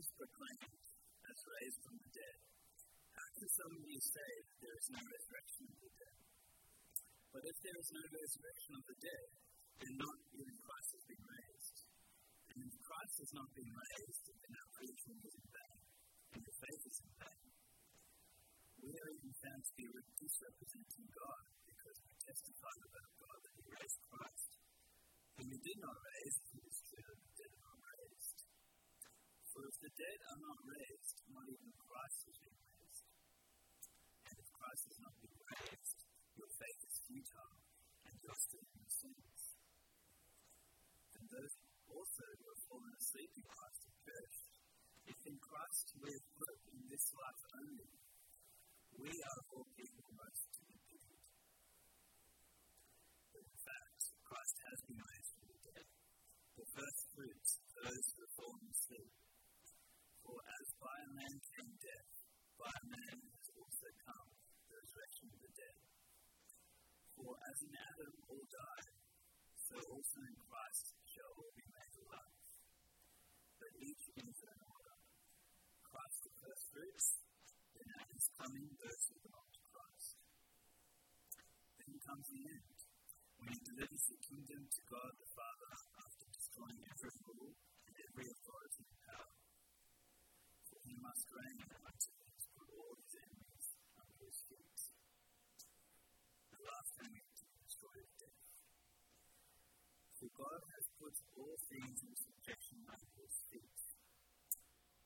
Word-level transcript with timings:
Jesus 0.00 0.16
proclaimed 0.16 0.80
as 1.28 1.38
raised 1.44 1.80
from 1.84 1.96
the 2.00 2.08
dead, 2.08 2.38
how 3.12 3.28
can 3.36 3.48
some 3.52 3.68
of 3.68 3.84
you 3.84 4.00
say 4.00 4.32
that 4.48 4.56
there 4.64 4.76
is 4.80 4.88
no 4.96 5.00
resurrection 5.04 5.64
of 5.68 5.76
the 5.76 5.92
dead? 5.92 6.18
But 7.36 7.44
if 7.44 7.56
there 7.60 7.76
is 7.76 7.90
no 7.92 8.04
resurrection 8.08 8.72
of 8.80 8.84
the 8.88 8.96
dead, 8.96 9.28
then 9.76 9.94
not 10.00 10.16
even 10.40 10.56
Christ 10.56 10.88
has 10.96 11.04
been 11.04 11.20
raised. 11.20 11.76
And 12.48 12.58
if 12.64 12.74
Christ 12.80 13.14
has 13.20 13.32
not 13.36 13.48
been 13.52 13.72
raised, 13.76 14.24
then 14.24 14.52
our 14.56 14.70
preaching 14.72 15.18
is 15.20 15.34
in 15.36 15.46
vain, 15.52 15.80
and 16.32 16.40
your 16.48 16.56
faith 16.64 16.82
is 16.88 16.98
in 17.04 17.12
vain. 17.20 17.44
We 18.80 18.92
are 18.96 19.10
even 19.20 19.32
found 19.36 19.60
to 19.68 19.72
be 19.76 19.84
misrepresenting 19.84 21.08
God 21.12 21.44
because 21.68 21.96
we 22.08 22.12
testified 22.24 22.82
about 22.88 23.10
God 23.20 23.38
that 23.44 23.52
He 23.52 23.64
raised 23.68 24.00
Christ. 24.08 24.48
Whom 25.36 25.48
He 25.52 25.60
did 25.60 25.78
not 25.84 25.92
raise, 25.92 26.36
it 26.56 26.64
is 26.64 26.78
true 26.88 27.29
For 29.60 29.68
if 29.68 29.92
the 29.92 29.92
dead 29.92 30.20
are 30.24 30.40
not 30.40 30.56
raised, 30.72 31.20
not 31.36 31.44
even 31.44 31.68
Christ 31.76 32.18
has 32.32 32.38
been 32.40 32.56
raised. 32.64 33.04
And 34.24 34.34
if 34.40 34.48
Christ 34.56 34.82
has 34.88 34.98
not 35.04 35.14
been 35.20 35.36
raised, 35.36 36.00
your 36.32 36.48
faith 36.48 36.80
is 36.80 36.96
futile, 37.04 37.60
and 38.08 38.14
you 38.24 38.28
are 38.32 38.40
still 38.40 38.64
in 38.72 38.88
sins. 38.88 39.40
And 41.12 41.24
those 41.28 41.54
also 41.92 42.24
who 42.40 42.46
have 42.48 42.62
fallen 42.72 42.94
asleep 43.04 43.32
in 43.36 43.44
Christ 43.44 43.80
have 43.84 44.00
perished. 44.00 44.48
If 45.12 45.18
in 45.28 45.36
Christ 45.44 45.86
we 46.00 46.08
have 46.08 46.28
hope 46.40 46.64
in 46.64 46.80
this 46.88 47.06
life 47.20 47.42
only, 47.60 47.92
we 48.96 49.12
are 49.12 49.40
all 49.44 49.68
people 49.76 50.08
most 50.08 50.44
to 50.56 50.60
be 50.72 50.76
pitied. 50.88 51.24
But 53.28 53.44
in 53.44 53.60
fact, 53.60 54.00
Christ 54.24 54.56
has 54.72 54.78
been 54.88 55.04
raised 55.04 55.32
from 55.36 55.52
the 55.52 55.60
dead, 55.68 55.86
the 56.64 56.68
first 56.80 57.00
fruits 57.12 57.50
of 57.60 57.70
those 57.76 58.04
who 58.08 58.20
have 58.24 58.34
fallen 58.40 58.64
asleep. 58.72 59.19
By 60.80 60.98
man 61.12 61.34
came 61.36 61.74
death, 61.76 62.10
by 62.56 62.76
man 62.88 63.16
has 63.20 63.46
also 63.52 63.88
come 64.00 64.28
the 64.64 64.80
resurrection 64.80 65.28
of 65.28 65.40
the 65.44 65.52
dead. 65.52 65.80
For 67.20 67.36
as 67.36 67.58
in 67.60 67.74
Adam 67.76 68.14
all 68.32 68.46
died, 68.48 68.96
so 69.60 69.76
also 69.92 70.18
in 70.24 70.36
Christ 70.40 70.96
shall 71.04 71.32
all 71.36 71.52
be 71.52 71.68
made 71.68 71.94
alive. 72.00 72.40
But 73.60 73.72
each 73.76 74.04
in 74.16 74.24
his 74.24 74.40
own 74.40 74.60
order. 74.72 74.96
Christ 75.84 76.18
the 76.24 76.32
first 76.40 76.64
fruits, 76.72 77.06
then 77.76 77.88
at 78.00 78.10
coming 78.40 78.72
those 78.80 79.02
who 79.12 79.16
belong 79.20 79.48
to 79.52 79.62
Christ. 79.68 80.16
Then 81.76 81.92
comes 82.08 82.26
the 82.32 82.42
end, 82.56 82.78
when 83.36 83.52
he 83.52 83.58
delivers 83.68 84.04
the 84.08 84.20
kingdom 84.24 84.64
to 84.64 84.80
God 84.88 85.12
the 85.12 85.28
Father 85.36 85.70
after 85.76 86.26
destroying 86.32 86.80
every 86.88 87.12
rule 87.28 87.52
and 87.84 87.94
every 88.00 88.26
authority 88.32 88.84
and 88.88 89.00
power. 89.04 89.32
For 90.72 90.80
he. 91.30 91.70
For 100.20 100.28
God 100.36 100.60
has 100.76 100.84
put 101.00 101.16
all 101.38 101.56
things 101.70 101.96
in 102.04 102.12
subjection 102.12 102.78
under 102.84 103.10
his 103.16 103.34
feet. 103.48 103.80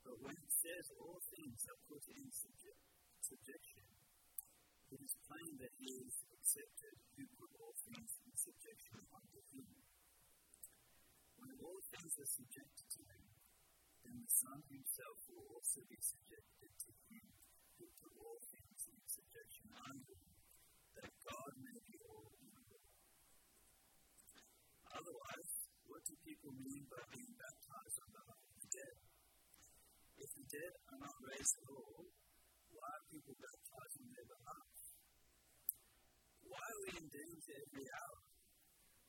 But 0.03 0.19
when 0.19 0.35
it 0.35 0.51
says 0.51 0.91
all 0.99 1.23
things 1.31 1.63
are 1.71 1.81
put 1.87 2.03
in 2.11 2.27
subject, 2.35 2.83
subjection, 3.23 3.85
it 4.91 4.99
is 5.01 5.15
plain 5.25 5.55
that 5.63 5.73
he 5.79 6.03
is 6.03 6.15
accepted 6.35 6.95
who 7.15 7.23
put 7.39 7.51
all 7.57 7.73
things 7.89 8.11
in 8.27 8.33
subjection 8.35 9.01
under 9.13 9.41
him. 9.55 9.65
When 11.39 11.51
all 11.63 11.81
things 11.89 12.13
are 12.19 12.29
subjected 12.29 12.85
to 12.85 13.01
him, 13.07 13.24
then 14.05 14.21
the 14.21 14.29
Son 14.29 14.61
himself 14.69 15.17
will 15.33 15.49
also 15.57 15.81
be 15.89 15.97
subjected 15.97 16.71
to 16.77 16.89
him 17.09 17.25
who 17.81 17.85
put 17.97 18.13
all 18.21 18.37
things 18.53 18.81
in 18.85 18.97
subjection 19.09 19.67
under 19.81 20.13
him, 20.13 20.37
that 20.93 21.09
God 21.25 21.51
may 21.57 21.79
be 21.89 21.97
all 22.05 22.29
in 22.37 22.53
all. 22.53 22.85
Otherwise, 24.93 25.51
what 25.89 26.05
do 26.05 26.13
people 26.21 26.53
mean 26.53 26.85
by 26.85 27.01
being 27.09 27.33
baptized 27.33 27.97
on 28.05 28.09
behalf 28.13 28.41
of 28.45 28.57
the 28.61 28.69
dead? 28.69 28.95
If 30.21 30.29
the 30.37 30.45
dead 30.53 30.73
are 30.93 31.01
not 31.01 31.17
raised 31.25 31.57
at 31.65 31.69
all, 31.73 32.05
why 32.77 32.89
are 32.93 33.05
people 33.09 33.35
baptized 33.41 33.97
on 34.05 34.09
their 34.13 34.29
behalf? 34.29 34.69
Why 36.45 36.61
are 36.61 36.81
we 36.85 36.91
in 37.01 37.07
danger 37.09 37.55
every 37.57 37.87
hour? 37.89 38.19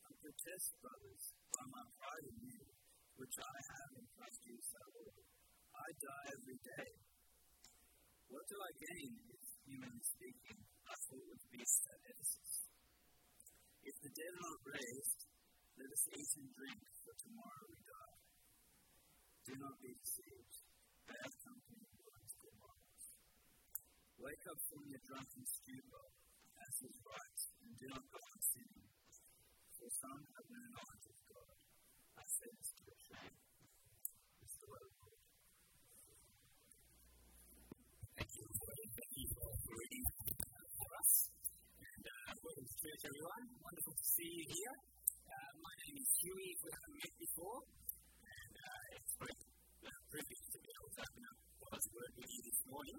I 0.08 0.10
protest, 0.24 0.66
brothers, 0.80 1.24
by 1.52 1.64
my 1.68 1.84
pride 2.00 2.26
in 2.32 2.38
you. 2.48 2.85
Which 3.16 3.36
I 3.40 3.56
have 3.72 3.90
in 3.96 4.06
Christ 4.12 4.38
Jesus 4.44 4.72
our 4.76 4.90
Lord. 4.92 5.24
I 5.72 5.88
die 5.96 6.26
every 6.36 6.58
day. 6.60 6.88
What 8.28 8.44
do 8.44 8.56
I 8.60 8.72
gain 8.76 9.12
if, 9.32 9.44
humanly 9.64 10.04
speaking, 10.04 10.60
I 10.84 10.94
fought 11.08 11.26
with 11.32 11.44
beasts 11.48 11.86
at 11.88 12.00
Ephesus? 12.12 12.52
If 13.88 13.96
the 14.04 14.12
dead 14.12 14.32
are 14.36 14.44
not 14.52 14.60
raised, 14.68 15.20
let 15.80 15.88
us 15.96 16.04
eat 16.12 16.30
and 16.44 16.50
drink, 16.52 16.80
for 17.04 17.14
tomorrow 17.16 17.64
we 17.72 17.78
die. 17.88 18.20
Do 19.48 19.52
not 19.64 19.76
be 19.80 19.92
deceived. 19.96 20.54
Bad 21.08 21.32
company 21.40 21.86
ruins 21.96 22.34
good 22.36 22.56
morals. 22.60 23.06
Wake 24.20 24.44
up 24.50 24.60
from 24.68 24.82
your 24.92 25.02
drunken 25.06 25.44
stupor, 25.46 26.06
as 26.60 26.74
is 26.84 26.98
right, 27.00 27.40
and 27.64 27.72
do 27.80 27.86
not 27.96 28.04
go 28.12 28.20
on 28.20 28.40
sinning. 28.42 28.90
For 29.72 29.88
some 30.02 30.20
have 30.20 30.48
no 30.50 30.62
knowledge 30.76 31.06
of. 31.08 31.25
Thank 32.16 32.32
you. 38.32 38.48
Thank 38.56 39.12
for 39.36 39.52
for 39.52 40.90
us. 40.96 41.12
And 41.76 42.04
uh, 42.08 42.32
welcome 42.40 42.64
church, 42.72 43.02
everyone. 43.04 43.44
Wonderful 43.60 43.92
to 44.00 44.06
see 44.16 44.32
you 44.32 44.48
here. 44.48 44.76
Uh, 45.28 45.52
my 45.60 45.74
name 45.76 45.96
is 46.00 46.08
Huey, 46.24 46.56
if 46.56 46.60
we 46.64 46.70
haven't 46.72 46.96
met 47.04 47.14
before. 47.20 47.60
And 48.24 48.54
uh, 48.64 48.96
it's 48.96 49.12
great 49.20 49.40
uh, 49.84 49.92
privilege 50.08 50.44
to 50.56 50.58
be 50.64 50.70
able 50.72 50.92
to 50.96 51.02
open 51.04 51.24
up 51.28 51.38
God's 51.68 51.86
Word 51.92 52.12
with 52.16 52.30
you 52.32 52.40
this 52.48 52.60
morning. 52.64 52.98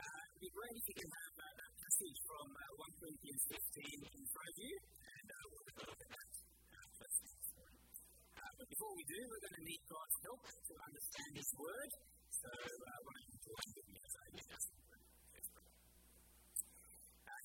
it 0.00 0.32
would 0.32 0.44
be 0.48 0.52
great 0.56 0.74
if 0.80 0.84
you 0.88 0.96
can 0.96 1.12
have 1.12 1.34
uh, 1.44 1.52
that 1.60 1.72
passage 1.76 2.18
from 2.24 2.46
uh, 2.56 2.88
1 2.88 3.00
Corinthians 3.04 3.42
15 3.52 4.16
in 4.16 4.24
front 4.32 4.48
of 4.48 4.56
you. 4.64 4.74
And 4.80 5.26
uh, 5.28 5.44
we'll 5.44 5.66
develop 5.76 5.98
that 6.00 6.16
before 8.68 8.92
we 8.98 9.04
do, 9.06 9.18
we're 9.26 9.44
going 9.46 9.58
to 9.58 9.66
need 9.66 9.82
God's 9.86 10.16
help 10.26 10.42
to 10.42 10.74
understand 10.76 11.30
His 11.38 11.50
Word. 11.54 11.90
So 12.30 12.50
uh, 12.50 12.98
why 13.06 13.12
don't 13.16 13.28
you 13.30 13.38
join 13.46 13.68
me 13.74 13.96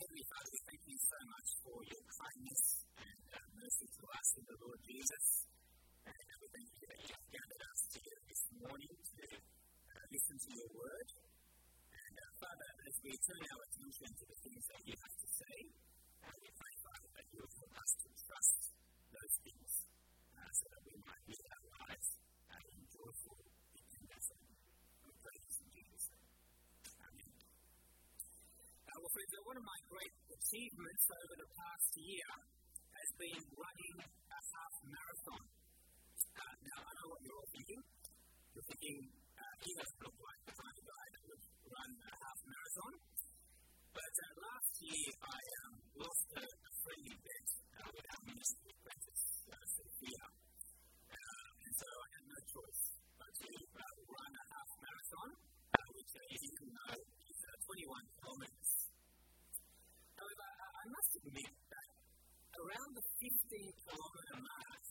Heavenly 0.01 0.25
Father, 0.33 0.57
thank 0.65 0.83
you 0.89 0.97
so 0.97 1.19
much 1.29 1.49
for 1.61 1.77
your 1.85 2.03
kindness 2.09 2.63
and 3.05 3.21
uh, 3.31 3.39
mercy 3.53 3.85
to 3.85 4.03
us 4.11 4.27
in 4.33 4.43
the 4.49 4.57
Lord 4.65 4.81
Jesus. 4.81 5.25
And 6.09 6.25
uh, 6.25 6.35
we 6.41 6.47
thank 6.57 6.69
you 6.73 6.85
that 6.89 6.99
you 7.05 7.09
have 7.15 7.27
gathered 7.29 7.63
us 7.69 7.81
here 8.01 8.19
this 8.25 8.41
morning 8.65 8.95
to 8.97 9.23
uh, 9.29 10.03
listen 10.09 10.35
to 10.41 10.49
your 10.57 10.71
word. 10.73 11.07
And 11.95 12.15
uh, 12.17 12.33
Father, 12.43 12.69
as 12.91 12.95
we 13.05 13.13
turn 13.13 13.45
our 13.45 13.60
achievements 30.51 31.07
over 31.15 31.35
the 31.39 31.49
past 31.55 31.91
year 31.95 32.27
has 32.91 33.09
been 33.15 33.39
running 33.55 33.95
a 34.03 34.39
half 34.51 34.75
marathon. 34.83 35.43
Uh, 35.47 36.55
now, 36.67 36.79
I 36.83 36.91
know 36.91 37.07
what 37.07 37.19
you're 37.23 37.39
all 37.39 37.51
thinking. 37.55 37.81
You're 38.51 38.67
thinking, 38.67 38.99
uh, 39.31 39.55
he 39.63 39.71
doesn't 39.79 39.99
look 40.03 40.17
like 40.19 40.41
the 40.51 40.55
kind 40.59 40.75
of 40.75 40.83
guy 40.91 41.05
that 41.07 41.23
would 41.23 41.43
run 41.71 41.91
a 42.03 42.13
half 42.19 42.39
marathon. 42.51 42.93
But 43.95 44.11
uh, 44.11 44.31
last 44.43 44.71
year, 44.91 45.11
I 45.23 45.39
um, 45.39 45.73
lost 46.03 46.27
a, 46.35 46.43
friendly 46.83 47.15
bet 47.15 47.47
uh, 47.71 47.87
with 47.95 48.05
our 48.11 48.23
ministry 48.27 48.71
apprentice, 48.75 49.23
uh, 49.55 49.65
Sophia. 49.71 50.25
Uh, 51.15 51.47
and 51.63 51.73
so 51.79 51.87
I 51.87 52.07
had 52.11 52.25
no 52.27 52.39
choice 52.43 52.83
but 53.15 53.31
to 53.39 53.47
uh, 53.55 53.83
run 54.03 54.31
a 54.35 54.45
half 54.51 54.69
marathon, 54.83 55.29
uh, 55.31 55.87
which, 55.95 56.11
uh, 56.11 56.19
you 56.27 56.51
can 56.59 56.69
know, 56.75 56.95
is 56.99 57.39
uh, 57.39 57.71
21 57.71 58.10
I 61.11 61.19
I 61.19 61.43
that 61.75 61.91
around 62.55 62.91
the 62.95 63.03
15 63.19 63.83
kilometre 63.83 64.39
mark, 64.47 64.83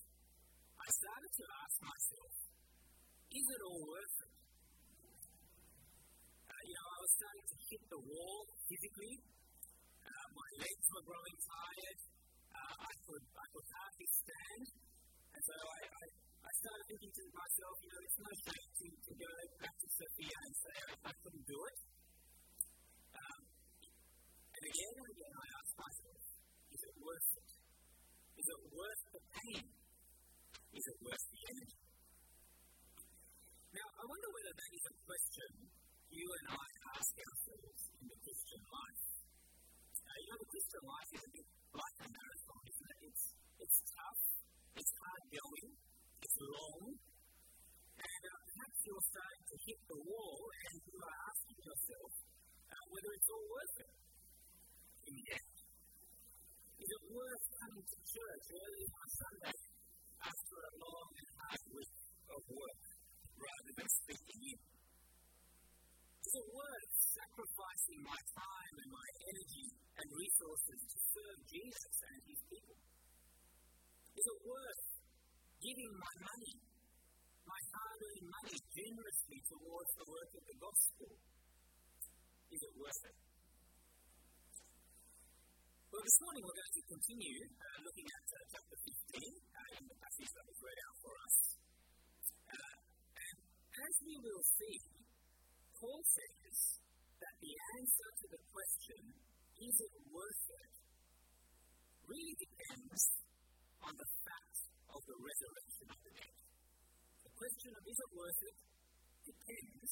I 0.77 0.89
started 0.93 1.33
to 1.33 1.45
ask 1.49 1.75
myself, 1.81 2.33
is 3.33 3.47
it 3.49 3.61
all 3.65 3.81
worth 3.89 4.17
it? 4.21 4.33
Uh, 6.45 6.61
you 6.61 6.75
know, 6.77 6.87
I 6.93 6.99
was 7.01 7.13
starting 7.17 7.47
to 7.49 7.57
hit 7.73 7.83
the 7.89 8.01
wall 8.05 8.41
physically. 8.69 9.17
Uh, 9.97 10.27
my 10.37 10.51
legs 10.61 10.87
were 10.93 11.05
growing 11.09 11.37
tired. 11.41 12.01
Uh, 12.53 12.75
I 12.85 12.93
could 13.01 13.25
I 13.25 13.47
could 13.57 13.69
hardly 13.81 14.09
stand, 14.13 14.65
and 15.25 15.41
so 15.41 15.55
I, 15.57 15.81
I 15.89 16.05
I 16.45 16.53
started 16.53 16.85
thinking 16.85 17.13
to 17.17 17.25
myself, 17.33 17.75
you 17.81 17.91
know, 17.97 18.03
it's 18.05 18.19
no 18.21 18.33
shame 18.45 18.71
to, 18.77 18.87
to 18.93 19.13
go 19.17 19.31
back 19.57 19.77
to 19.81 19.89
Sophia 19.89 20.37
and 20.37 20.53
say, 20.53 20.77
I 21.01 21.13
couldn't 21.17 21.47
do 21.49 21.61
it. 21.65 21.79
Um, 23.17 23.41
and 24.53 24.63
again 24.69 24.95
and 25.01 25.09
again, 25.17 25.35
I 25.41 25.47
ask 25.61 25.71
myself, 25.81 26.10
worth 27.01 27.31
it? 27.41 27.51
Is 28.41 28.47
it 28.47 28.61
worth 28.73 29.03
the 29.13 29.23
pain? 29.33 29.65
Is 30.71 30.85
it 30.87 30.99
worth 31.03 31.25
the 31.33 31.43
energy? 31.51 31.81
Now, 33.71 33.89
I 33.91 34.05
wonder 34.05 34.29
whether 34.31 34.55
that 34.55 34.71
is 34.77 34.85
a 34.87 34.95
question 35.05 35.51
you 36.11 36.27
and 36.27 36.47
I 36.53 36.67
ask 36.95 37.13
ourselves 37.17 37.83
in 38.01 38.07
the 38.11 38.19
Christian 38.21 38.63
life. 38.67 39.05
Now, 40.05 40.17
you 40.21 40.27
know, 40.31 40.39
the 40.43 40.51
Christian 40.51 40.85
life 40.85 41.11
is 41.15 41.23
a 41.23 41.31
bit 41.31 41.47
like 41.71 41.97
a 42.03 42.09
marathon, 42.11 42.63
isn't 42.67 42.91
it? 42.91 43.01
It's, 43.11 43.25
it's 43.63 43.79
tough, 43.95 44.23
it's 44.75 44.93
hard 44.99 45.25
going, 45.31 45.69
it's 46.21 46.39
long, 46.41 46.83
and 48.01 48.23
uh, 48.27 48.39
perhaps 48.43 48.79
you're 48.85 49.07
starting 49.07 49.45
to 49.49 49.57
hit 49.71 49.81
the 49.87 50.01
wall 50.03 50.41
and 50.51 50.77
you 50.83 50.97
are 50.99 51.19
asking 51.31 51.59
yourself 51.63 52.11
uh, 52.71 52.85
whether 52.91 53.11
it's 53.15 53.31
all 53.31 53.47
worth 53.51 53.77
it 53.87 53.93
the 55.11 55.23
end. 55.35 55.50
Is 56.81 56.89
it 56.89 57.05
worth 57.13 57.45
coming 57.61 57.85
to 57.85 57.99
church 58.09 58.45
early 58.57 58.87
on 58.89 59.09
Sunday 59.13 59.59
after 60.17 60.57
a 60.65 60.73
long 60.81 61.11
and 61.13 61.29
hard 61.37 61.65
week 61.77 61.97
of 62.33 62.41
work 62.57 62.83
rather 63.37 63.73
than 63.77 63.89
speaking 64.01 64.41
in? 64.49 64.61
Is 66.25 66.35
it 66.41 66.49
worth 66.57 66.93
sacrificing 67.21 68.01
my 68.01 68.21
time 68.33 68.75
and 68.81 68.91
my 68.97 69.09
energy 69.29 69.69
and 69.77 70.07
resources 70.09 70.81
to 70.89 70.99
serve 71.05 71.39
Jesus 71.53 71.95
and 72.01 72.19
his 72.25 72.41
people? 72.49 72.81
Is 74.17 74.25
it 74.25 74.41
worth 74.41 74.85
giving 75.61 75.93
my 76.01 76.15
money, 76.33 76.55
my 77.45 77.61
hard 77.77 78.01
earned 78.09 78.29
money, 78.41 78.57
generously 78.73 79.41
towards 79.53 79.93
the 80.01 80.07
work 80.09 80.31
of 80.33 80.45
the 80.49 80.57
gospel? 80.65 81.11
Is 82.49 82.61
it 82.65 82.73
worth 82.73 83.03
it? 83.05 83.30
Well, 85.91 86.07
this 86.07 86.23
morning 86.23 86.47
we're 86.47 86.55
going 86.55 86.77
to 86.79 86.87
continue 86.87 87.39
uh, 87.51 87.79
looking 87.83 88.07
at 88.07 88.23
uh, 88.31 88.39
chapter 88.47 88.79
15 88.79 88.95
uh, 88.95 89.71
in 89.75 89.83
the 89.91 89.99
passage 89.99 90.31
that 90.39 90.47
was 90.47 90.59
read 90.63 90.79
out 90.87 90.97
for 91.03 91.15
us. 91.19 91.37
Uh, 92.47 92.77
and 93.11 93.37
as 93.75 93.95
we 94.07 94.15
will 94.23 94.45
see, 94.55 94.79
Paul 95.83 95.99
says 96.07 96.79
that 97.19 97.35
the 97.43 97.55
answer 97.83 98.09
to 98.23 98.27
the 98.31 98.39
question, 98.55 99.03
is 99.67 99.75
it 99.83 99.95
worth 100.15 100.45
it, 100.63 100.73
really 102.07 102.39
depends 102.39 103.03
on 103.83 103.91
the 103.99 104.11
fact 104.23 104.59
of 104.95 105.01
the 105.11 105.19
resurrection 105.19 105.87
of 105.91 105.99
the 106.07 106.13
dead. 106.15 106.39
The 107.27 107.35
question 107.35 107.71
of 107.75 107.83
is 107.83 107.99
it 107.99 108.11
worth 108.15 108.41
it 108.47 108.59
depends 109.27 109.91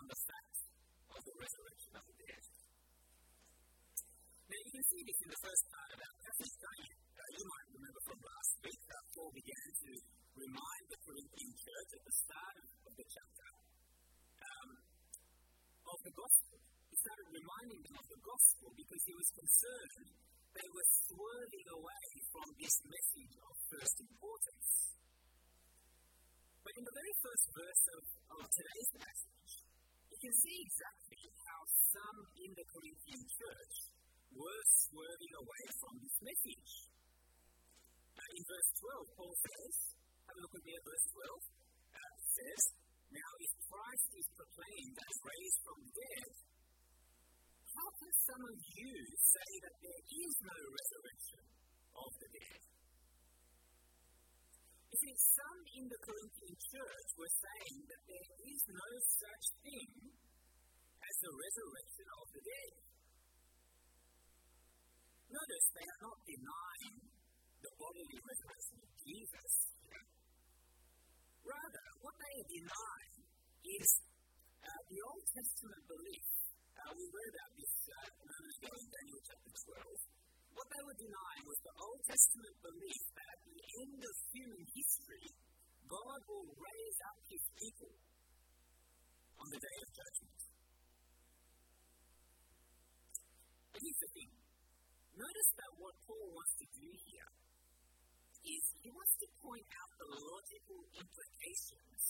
on 0.00 0.04
the 0.08 0.16
fact 0.16 0.58
of 1.12 1.20
the 1.28 1.34
resurrection 1.36 1.92
of 1.92 2.04
the 2.08 2.16
dead. 2.24 2.65
Now, 4.46 4.62
you 4.62 4.72
can 4.78 4.86
see 4.86 5.02
this 5.02 5.18
in 5.26 5.28
the 5.34 5.42
first 5.42 5.64
part 5.74 5.90
of 5.90 5.98
our 6.06 6.16
passage, 6.22 6.54
don't 6.62 6.82
you? 6.86 6.94
Uh, 6.94 7.30
you 7.34 7.44
might 7.50 7.68
remember 7.74 8.00
from 8.06 8.18
last 8.22 8.52
week 8.62 8.82
that 8.86 9.02
Paul 9.10 9.30
began 9.34 9.68
to 9.74 9.90
remind 10.38 10.84
the 10.86 11.00
Corinthian 11.02 11.52
church 11.58 11.90
at 11.98 12.02
the 12.06 12.14
start 12.14 12.56
of 12.86 12.92
the 12.94 13.06
chapter 13.10 13.48
um, 14.46 14.70
of 15.82 15.98
the 16.06 16.14
gospel. 16.14 16.56
He 16.62 16.94
started 16.94 17.26
reminding 17.26 17.80
them 17.90 17.96
of 17.98 18.06
the 18.06 18.20
gospel 18.22 18.68
because 18.70 19.02
he 19.02 19.14
was 19.18 19.28
concerned 19.34 20.06
they 20.54 20.68
were 20.70 20.88
swerving 21.10 21.66
away 21.74 22.06
from 22.30 22.48
this 22.62 22.76
message 22.86 23.34
of 23.42 23.52
first 23.66 23.96
importance. 23.98 24.70
But 26.62 26.74
in 26.78 26.84
the 26.86 26.96
very 26.96 27.14
first 27.18 27.46
verse 27.50 27.84
of, 27.98 28.02
of 28.30 28.44
today's 28.46 28.90
passage, 28.94 29.52
you 30.06 30.18
can 30.22 30.34
see 30.38 30.56
exactly 30.62 31.24
how 31.34 31.60
some 31.66 32.18
in 32.46 32.50
the 32.54 32.66
Corinthian 32.70 33.22
church 33.26 33.95
were 34.34 34.62
swerving 34.66 35.34
away 35.38 35.64
from 35.78 35.94
this 36.02 36.16
message. 36.22 36.72
In 38.26 38.42
verse 38.42 38.70
12, 38.80 39.16
Paul 39.16 39.34
says, 39.38 39.74
have 40.26 40.36
a 40.36 40.42
look 40.42 40.54
at 40.58 40.64
me 40.66 40.72
at 40.74 40.82
verse 40.82 41.06
12, 41.14 41.40
uh, 41.94 42.14
says, 42.26 42.62
Now 43.14 43.30
if 43.38 43.52
Christ 43.70 44.08
is 44.18 44.28
proclaimed 44.34 44.96
as 44.98 45.14
raised 45.22 45.60
from 45.62 45.78
the 45.86 45.92
dead, 45.94 46.30
how 47.76 47.88
can 47.96 48.12
some 48.26 48.42
of 48.44 48.58
you 48.76 48.94
say 49.14 49.50
that 49.62 49.76
there 49.84 50.02
is 50.04 50.32
no 50.42 50.58
resurrection 50.74 51.44
of 51.96 52.10
the 52.18 52.28
dead? 52.34 52.60
You 54.90 54.96
see, 54.96 55.14
some 55.36 55.60
in 55.76 55.84
the 55.92 56.00
Corinthian 56.00 56.56
church 56.56 57.08
were 57.20 57.34
saying 57.36 57.78
that 57.84 58.02
there 58.08 58.30
is 58.48 58.60
no 58.64 58.90
such 58.96 59.44
thing 59.60 59.92
as 61.04 61.14
the 61.20 61.32
resurrection 61.36 62.06
of 62.16 62.26
the 62.32 62.42
dead. 62.42 62.74
Notice 65.36 65.68
they 65.68 65.84
are 65.84 66.02
not 66.08 66.18
denying 66.24 66.96
the 67.60 67.72
bodily 67.76 68.18
resurrection 68.24 68.78
of 68.80 68.90
Jesus. 69.04 69.52
Rather, 71.44 71.86
what 72.00 72.16
they 72.16 72.32
are 72.40 72.50
denying 72.56 73.20
is 73.68 73.88
uh, 74.64 74.80
the 74.88 74.96
Old 75.04 75.24
Testament 75.36 75.82
belief. 75.92 76.26
Uh, 76.72 76.88
we 76.96 77.04
read 77.12 77.32
about 77.36 77.52
this 77.52 77.74
uh, 77.84 78.16
a 78.16 78.24
moment 78.32 78.56
ago 78.64 78.72
in 78.80 78.86
Daniel 78.88 79.20
chapter 79.28 79.52
12. 79.76 80.56
What 80.56 80.68
they 80.72 80.82
were 80.88 80.98
denying 81.04 81.44
was 81.44 81.60
the 81.68 81.76
Old 81.84 82.00
Testament 82.08 82.56
belief 82.64 83.02
that 83.12 83.28
at 83.28 83.40
the 83.44 83.60
end 83.76 84.00
of 84.08 84.14
human 84.32 84.64
history, 84.72 85.26
God 85.84 86.20
will 86.32 86.48
raise 86.48 86.98
up 87.12 87.18
his 87.28 87.44
people 87.60 87.92
on 89.36 89.46
the 89.52 89.60
day 89.60 89.76
of 89.84 89.88
judgment. 90.00 90.40
And 93.76 93.80
here's 93.84 94.00
the 94.00 94.12
thing 94.16 94.45
Notice 95.16 95.50
that 95.56 95.72
what 95.80 95.96
Paul 96.04 96.28
wants 96.28 96.54
to 96.60 96.66
do 96.76 96.88
here 96.92 97.30
is 98.44 98.62
he 98.84 98.92
wants 98.92 99.16
to 99.16 99.26
point 99.40 99.64
out 99.64 99.90
the 99.96 100.08
logical 100.12 100.80
implications 100.92 102.02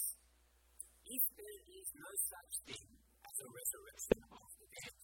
if 1.07 1.23
there 1.39 1.61
is 1.71 1.87
no 1.95 2.11
such 2.19 2.53
thing 2.67 2.87
as 3.23 3.37
a 3.39 3.49
resurrection 3.55 4.19
of 4.27 4.51
the 4.59 4.67
dead. 4.75 4.97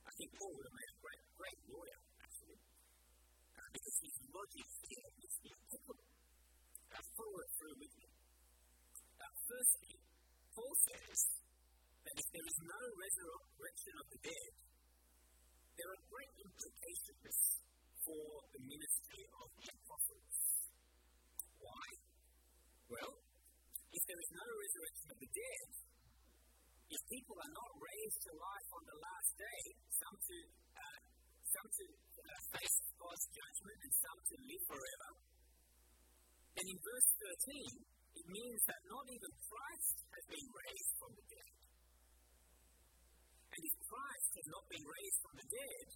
I 0.00 0.12
think 0.16 0.32
Paul 0.32 0.48
would 0.48 0.64
have 0.64 0.78
made 0.80 0.92
a 0.96 0.98
great, 1.04 1.24
great 1.36 1.60
lawyer, 1.68 2.00
actually, 2.24 2.60
uh, 3.52 3.68
because 3.68 3.96
his 4.00 4.16
logic 4.32 4.68
here 4.80 5.08
is 5.12 5.34
impeccable. 5.44 6.08
Uh, 6.88 7.04
follow 7.20 7.40
it 7.44 7.50
through 7.60 7.76
with 7.84 7.94
me. 8.00 8.08
Uh, 9.20 9.28
firstly, 9.44 9.92
Paul 10.56 10.72
says 10.88 11.20
that 12.08 12.16
if 12.16 12.28
there 12.32 12.48
is 12.48 12.58
no 12.64 12.80
resurrection 12.96 13.94
of 14.00 14.06
the 14.08 14.20
dead, 14.24 14.69
there 15.80 15.96
are 15.96 16.04
great 16.12 16.34
implications 16.44 17.36
for 18.04 18.24
the 18.52 18.60
ministry 18.68 19.24
of 19.32 19.48
the 19.56 19.66
apostles. 19.72 20.36
Why? 21.56 21.86
Well, 22.92 23.12
if 23.88 24.02
there 24.04 24.20
is 24.20 24.30
no 24.36 24.44
resurrection 24.44 25.08
of 25.08 25.18
the 25.24 25.30
dead, 25.32 25.68
if 26.84 27.00
people 27.08 27.36
are 27.40 27.54
not 27.56 27.72
raised 27.80 28.20
to 28.28 28.32
life 28.36 28.70
on 28.76 28.84
the 28.92 28.98
last 29.00 29.30
day, 29.40 29.62
some 29.88 30.16
to 30.20 30.36
uh, 30.76 31.00
some 31.48 31.68
to 31.80 31.86
uh, 31.88 32.40
face 32.60 32.76
God's 33.00 33.26
judgment 33.32 33.78
and 33.80 33.92
some 34.04 34.20
to 34.20 34.34
live 34.36 34.64
forever, 34.68 35.10
then 36.60 36.66
in 36.68 36.78
verse 36.84 37.08
13, 37.24 38.20
it 38.20 38.26
means 38.28 38.60
that 38.68 38.80
not 38.84 39.06
even 39.08 39.32
Christ 39.48 39.96
has 40.12 40.24
been 40.28 40.48
raised 40.50 40.92
from 41.00 41.12
the 41.16 41.24
dead. 41.24 41.59
Christ 43.90 44.30
has 44.38 44.46
not 44.54 44.64
been 44.70 44.86
raised 44.86 45.18
from 45.18 45.34
the 45.34 45.48
dead, 45.50 45.86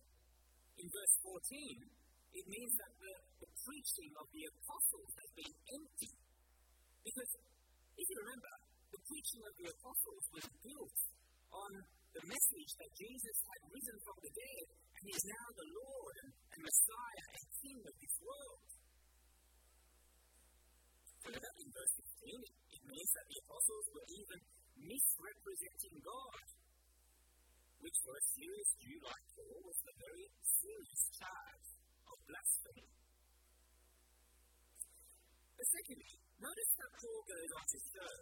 in 0.75 0.87
verse 0.91 1.15
14, 1.23 1.87
it 2.35 2.47
means 2.51 2.75
that 2.83 2.93
the, 2.99 3.15
the 3.47 3.51
preaching 3.63 4.11
of 4.19 4.27
the 4.35 4.43
apostles 4.51 5.11
has 5.15 5.31
been 5.39 5.55
empty. 5.55 6.13
Because 7.07 7.31
if 7.95 8.07
you 8.11 8.19
remember, 8.27 8.53
the 8.91 9.03
preaching 9.07 9.43
of 9.47 9.55
the 9.55 9.67
apostles 9.71 10.25
was 10.35 10.47
built 10.67 10.99
on 11.55 11.71
the 12.11 12.25
message 12.27 12.71
that 12.83 12.91
Jesus 12.99 13.37
had 13.47 13.61
risen 13.71 13.97
from 14.03 14.17
the 14.19 14.33
dead 14.35 14.67
and 14.75 15.03
he 15.07 15.13
is 15.15 15.25
now 15.31 15.47
the 15.55 15.69
Lord 15.79 16.15
and, 16.27 16.31
and 16.35 16.61
Messiah 16.63 17.27
and 17.39 17.45
King 17.63 17.79
of 17.87 17.95
this 17.95 18.15
world. 18.19 18.67
Further, 21.23 21.53
in 21.63 21.69
verse 21.71 21.95
15, 22.03 22.43
it, 22.43 22.55
it 22.75 22.83
means 22.85 23.11
that 23.15 23.24
which 28.35 28.43
for 28.43 28.51
a 28.51 28.67
serious 28.67 28.71
Jew 28.83 28.99
like 28.99 29.27
Paul 29.31 29.59
was 29.63 29.79
a 29.87 29.95
very 29.95 30.27
serious 30.43 31.03
charge 31.15 31.69
of 32.11 32.17
blasphemy. 32.27 32.91
But 35.55 35.67
secondly, 35.71 36.13
notice 36.43 36.73
that 36.75 36.91
Paul 36.99 37.23
goes 37.31 37.51
on 37.55 37.67
to 37.71 37.79
show 37.95 38.15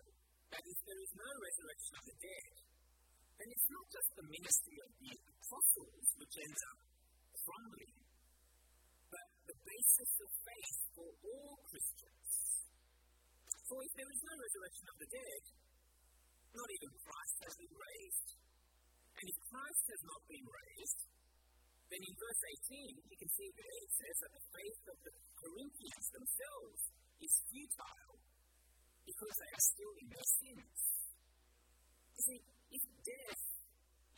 that 0.52 0.64
if 0.68 0.78
there 0.84 1.00
is 1.00 1.12
no 1.16 1.30
resurrection 1.32 1.94
of 1.96 2.04
the 2.04 2.16
dead, 2.20 2.52
then 3.40 3.48
it's 3.48 3.70
not 3.72 3.86
just 3.88 4.10
the 4.12 4.26
ministry 4.28 4.78
of 4.84 4.90
the 5.00 5.12
apostles 5.16 6.06
which 6.20 6.34
ends 6.44 6.62
up 6.68 6.80
crumbling, 7.32 7.96
but 9.08 9.26
the 9.48 9.56
basis 9.64 10.12
of 10.20 10.30
faith 10.44 10.78
for 10.92 11.08
all 11.08 11.52
Christians. 11.72 12.28
For 13.64 13.80
if 13.80 13.92
there 13.96 14.10
is 14.12 14.20
no 14.28 14.34
resurrection 14.36 14.86
of 14.92 14.96
the 15.00 15.08
dead, 15.08 15.42
not 16.52 16.68
even 16.68 16.90
Christ 17.00 17.36
has 17.48 17.54
been 17.56 17.72
raised. 17.72 18.41
And 19.22 19.30
if 19.30 19.38
Christ 19.46 19.84
has 19.86 20.02
not 20.02 20.22
been 20.26 20.42
raised, 20.42 21.00
then 21.94 22.02
in 22.02 22.14
verse 22.18 22.42
18, 22.74 23.06
you 23.06 23.16
can 23.22 23.30
see 23.30 23.48
there 23.54 23.78
it 23.86 23.92
says 23.94 24.16
that 24.18 24.32
the 24.34 24.44
faith 24.50 24.82
of 24.90 24.98
the 24.98 25.14
Corinthians 25.38 26.06
themselves 26.10 26.80
is 27.22 27.32
futile 27.46 28.18
because 29.06 29.36
they 29.38 29.50
are 29.54 29.66
still 29.70 29.94
in 30.02 30.08
their 30.10 30.28
sins. 30.42 30.78
You 32.18 32.22
see, 32.26 32.40
if 32.74 32.82
death 32.98 33.44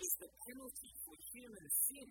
is 0.01 0.13
the 0.25 0.31
penalty 0.49 0.93
for 1.05 1.17
human 1.37 1.67
sin, 1.69 2.11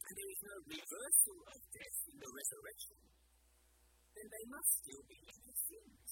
and 0.00 0.12
there 0.16 0.30
is 0.32 0.40
no 0.48 0.56
reversal 0.64 1.38
of 1.44 1.60
death 1.76 1.98
in 2.08 2.16
the 2.24 2.30
resurrection, 2.32 2.98
then 4.16 4.26
they 4.32 4.44
must 4.48 4.70
still 4.80 5.04
be 5.04 5.20
in 5.28 5.38
their 5.44 5.60
sins, 5.60 6.08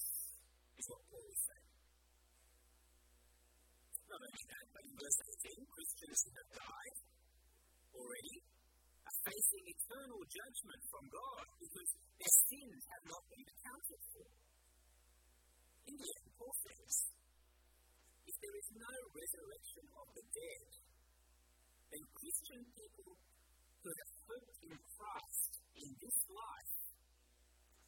is 0.77 0.85
what 0.93 1.01
Paul 1.09 1.25
is 1.25 1.41
saying. 1.41 1.70
Not 4.11 4.27
only 4.27 4.43
that, 4.43 4.67
but 4.75 4.83
verse 4.91 5.19
18, 5.23 5.71
Christians 5.71 6.19
who 6.19 6.31
have 6.35 6.51
died 6.51 6.95
already 7.95 8.37
are 9.07 9.17
facing 9.23 9.63
eternal 9.71 10.21
judgment 10.27 10.81
from 10.91 11.03
God 11.07 11.45
because 11.55 11.89
their 12.19 12.35
sins 12.51 12.81
have 12.91 13.05
not 13.07 13.23
been 13.31 13.47
accounted 13.47 14.01
for. 14.11 14.27
In 15.87 15.95
the 15.95 16.09
end, 16.11 16.27
Paul 16.35 16.55
says, 16.59 16.93
if 18.27 18.35
there 18.35 18.57
is 18.59 18.67
no 18.75 18.93
resurrection 19.15 19.85
of 19.95 20.07
the 20.11 20.25
dead, 20.27 20.67
then 21.95 22.03
Christian 22.11 22.61
people 22.67 23.15
who 23.15 23.89
have 23.95 24.11
hoped 24.27 24.59
in 24.59 24.75
Christ 24.75 25.51
in 25.71 25.89
this 26.03 26.19
life 26.27 26.75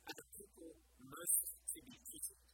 are 0.07 0.15
the 0.23 0.27
people 0.39 0.71
most 1.03 1.43
to 1.51 1.79
be 1.83 1.99
pitied. 1.99 2.52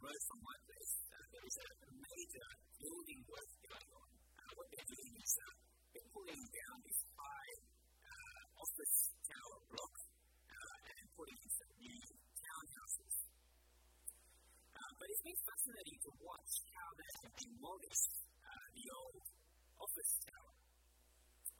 Road 0.00 0.16
from 0.32 0.40
my 0.40 0.56
place, 0.64 0.96
uh, 1.12 1.20
there 1.28 1.44
is 1.44 1.56
a 1.60 1.68
major 1.92 2.48
building 2.80 3.20
work 3.28 3.50
going 3.68 3.90
on. 4.00 4.08
Uh, 4.32 4.48
what 4.56 4.64
they're 4.72 4.88
doing 4.96 5.12
is 5.12 5.32
uh, 5.44 5.52
they're 5.92 6.08
pulling 6.16 6.40
down 6.40 6.76
this 6.88 7.00
high 7.20 7.52
uh, 8.08 8.64
office 8.64 8.96
tower 9.28 9.60
block 9.68 9.94
uh, 10.48 10.96
and 10.96 11.04
putting 11.20 11.36
in 11.36 11.50
some 11.52 11.72
new 11.84 12.00
townhouses. 12.32 13.14
Uh, 14.72 14.90
but 14.96 15.06
it's 15.12 15.20
been 15.20 15.40
fascinating 15.44 15.98
to 16.00 16.10
watch 16.24 16.52
how 16.72 16.88
they 16.96 17.10
have 17.20 17.32
demolished 17.36 18.14
the 18.72 18.86
old 18.96 19.24
office 19.84 20.12
tower. 20.24 20.52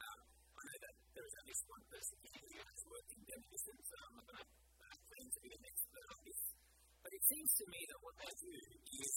Um, 0.01 0.21
I 0.57 0.61
know 0.65 0.77
that 0.81 0.95
there 1.13 1.25
is 1.29 1.35
at 1.37 1.45
least 1.45 1.63
one 1.69 1.85
person 1.93 2.17
here 2.25 2.41
who 2.41 2.57
has 2.57 2.81
worked 2.89 3.11
in 3.13 3.21
demolition, 3.21 3.77
so 3.85 3.93
I'm 4.01 4.13
not 4.17 4.25
going 4.25 4.41
to 4.41 4.49
uh, 4.49 4.97
claim 5.13 5.27
to 5.29 5.39
be 5.45 5.51
an 5.53 5.61
expert 5.61 6.09
on 6.09 6.19
this. 6.25 6.41
But 7.01 7.11
it 7.17 7.23
seems 7.25 7.51
to 7.57 7.65
me 7.65 7.79
that 7.89 7.99
what 8.01 8.15
they 8.21 8.33
do 8.37 8.55
is 9.01 9.13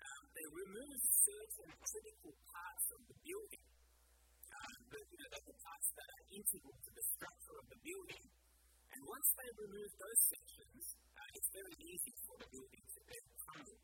um, 0.00 0.24
they 0.32 0.46
remove 0.48 1.00
certain 1.04 1.70
critical 1.76 2.32
parts 2.48 2.86
of 2.96 3.00
the 3.04 3.16
building. 3.20 3.64
Um, 4.48 4.72
the, 4.88 5.00
you 5.04 5.18
know, 5.20 5.30
the 5.38 5.58
parts 5.60 5.88
that 5.92 6.08
are 6.08 6.24
integral 6.32 6.76
to 6.82 6.90
the 6.96 7.04
structure 7.14 7.56
of 7.60 7.66
the 7.68 7.78
building. 7.84 8.24
And 8.88 9.00
once 9.04 9.28
they 9.36 9.50
remove 9.60 9.90
those 10.00 10.20
sections, 10.32 10.82
uh, 11.14 11.36
it's 11.36 11.50
very 11.52 11.76
easy 11.78 12.14
for 12.24 12.36
the 12.40 12.48
building 12.48 12.84
to 12.88 13.00
then 13.04 13.24
crumble. 13.38 13.80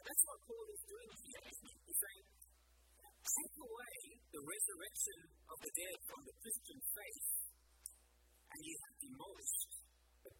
That's 0.00 0.24
what 0.26 0.40
Paul 0.48 0.66
is 0.74 0.82
doing 0.90 1.10
here. 1.22 1.44
He's 1.60 2.00
saying, 2.00 2.24
take 3.20 3.56
away 3.62 3.96
the 4.32 4.42
resurrection 4.42 5.18
of 5.46 5.56
the 5.60 5.70
dead 5.70 5.96
from 6.08 6.20
the 6.24 6.34
Christian 6.40 6.80
faith, 6.82 7.28
and 8.50 8.58
you 8.64 8.74
have 8.74 8.94
demolished 8.98 9.69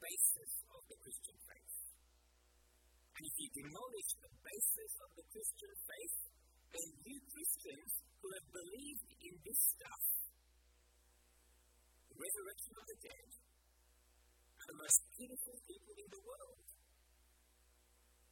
basis 0.00 0.52
of 0.72 0.80
the 0.88 0.98
Christian 1.00 1.36
faith. 1.44 1.76
And 3.20 3.22
if 3.28 3.34
you 3.36 3.48
demolish 3.52 4.10
the 4.16 4.32
basis 4.40 4.92
of 5.04 5.10
the 5.12 5.26
Christian 5.28 5.72
faith, 5.76 6.16
then 6.72 6.88
you 7.04 7.16
Christians 7.28 7.90
who 8.20 8.28
have 8.32 8.48
believed 8.48 9.10
in 9.20 9.34
this 9.44 9.60
stuff, 9.76 10.04
the 12.08 12.16
resurrection 12.16 12.74
of 12.80 12.84
the 12.88 12.98
dead, 13.04 13.28
are 14.60 14.68
the 14.72 14.80
most 14.80 15.00
beautiful 15.16 15.56
people 15.68 15.94
in 16.00 16.08
the 16.08 16.22
world. 16.24 16.68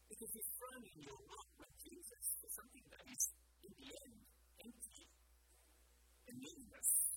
Because 0.08 0.30
you've 0.32 0.54
thrown 0.56 0.82
in 0.88 0.98
your 1.04 1.20
lot 1.20 1.48
with 1.60 1.75
Jesus 1.84 2.25
for 2.40 2.48
something 2.52 2.84
that 2.88 3.04
is, 3.12 3.22
in 3.60 3.72
the 3.76 3.88
end, 3.92 4.18
empty 4.64 5.04
and 6.28 6.37
meaningless. 6.40 7.08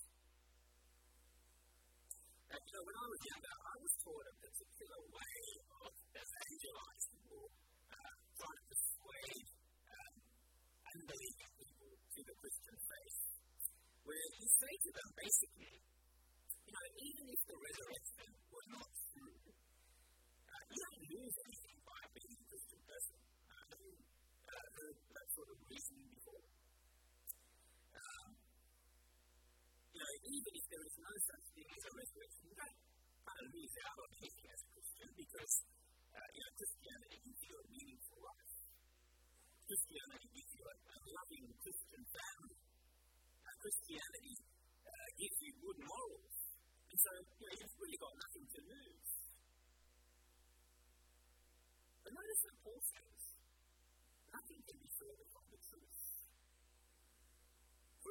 And, 2.52 2.60
you 2.68 2.72
know, 2.76 2.84
when 2.84 2.98
I 3.00 3.06
was 3.08 3.20
younger, 3.32 3.54
I 3.64 3.76
was 3.80 3.92
taught 4.04 4.26
a 4.28 4.34
particular 4.44 5.00
way 5.08 5.40
of 5.72 5.92
evangelizing 6.12 7.24
or 7.32 7.44
uh, 7.48 8.12
trying 8.36 8.58
to 8.60 8.66
persuade 8.68 9.46
um, 9.88 10.14
unbelieving 10.92 11.52
people 11.56 11.92
to 11.96 12.20
the 12.28 12.34
Christian 12.36 12.76
faith, 12.76 13.20
where 14.04 14.26
you 14.36 14.46
say 14.52 14.72
to 14.84 14.90
them 14.92 15.08
basically, 15.16 15.74
you 15.80 16.72
know, 16.76 16.86
even 16.92 17.24
if 17.32 17.40
the 17.48 17.56
resurrection 17.56 18.28
were 18.52 18.68
not 18.68 18.88
true, 19.00 19.40
uh, 19.48 20.62
you 20.68 20.76
don't 20.76 21.04
lose 21.08 21.36
anything 21.48 21.78
by 21.88 22.02
being 22.12 22.36
a 22.36 22.44
Christian 22.52 22.80
person. 22.84 23.16
Uh, 23.48 23.64
have 23.64 23.80
you 23.80 23.94
uh, 23.96 24.66
heard 24.76 24.96
that 25.08 25.26
sort 25.32 25.48
of 25.48 25.58
reasoning 25.72 26.12
know, 30.02 30.14
even 30.34 30.52
if 30.58 30.64
there 30.66 30.84
is 30.84 30.96
no 30.98 31.12
such 31.22 31.44
thing 31.54 31.68
as 31.70 31.82
a 31.86 31.92
resurrection 31.94 32.48
day, 32.52 32.72
kind 33.22 33.38
of 33.38 33.46
lose 33.54 33.74
out 33.86 33.96
on 34.02 34.10
teaching 34.18 34.48
as 34.50 34.60
a 34.62 34.68
Christian 34.74 35.08
because, 35.14 35.52
uh, 36.12 36.28
you 36.34 36.40
know, 36.42 36.52
Christianity 36.58 37.18
gives 37.22 37.42
you 37.46 37.54
a 37.54 37.64
meaningful 37.70 38.18
life. 38.22 38.56
Christianity 39.62 40.28
gives 40.32 40.52
you 40.52 40.64
a, 40.66 40.74
a 40.74 40.98
loving 41.16 41.44
Christian 41.62 42.02
family. 42.02 42.58
Uh, 43.42 43.54
Christianity 43.62 44.34
uh, 44.82 45.08
gives 45.16 45.38
you 45.38 45.52
good 45.62 45.78
morals. 45.86 46.36
And 46.92 46.98
so, 46.98 47.10
you 47.22 47.46
know, 47.46 47.54
you've 47.62 47.76
really 47.78 48.00
got 48.02 48.14
nothing 48.18 48.46
to 48.52 48.60
lose. 48.68 49.12
But 52.02 52.10
notice 52.12 52.40
that 52.42 52.56
Paul 52.60 52.80
says, 52.82 53.11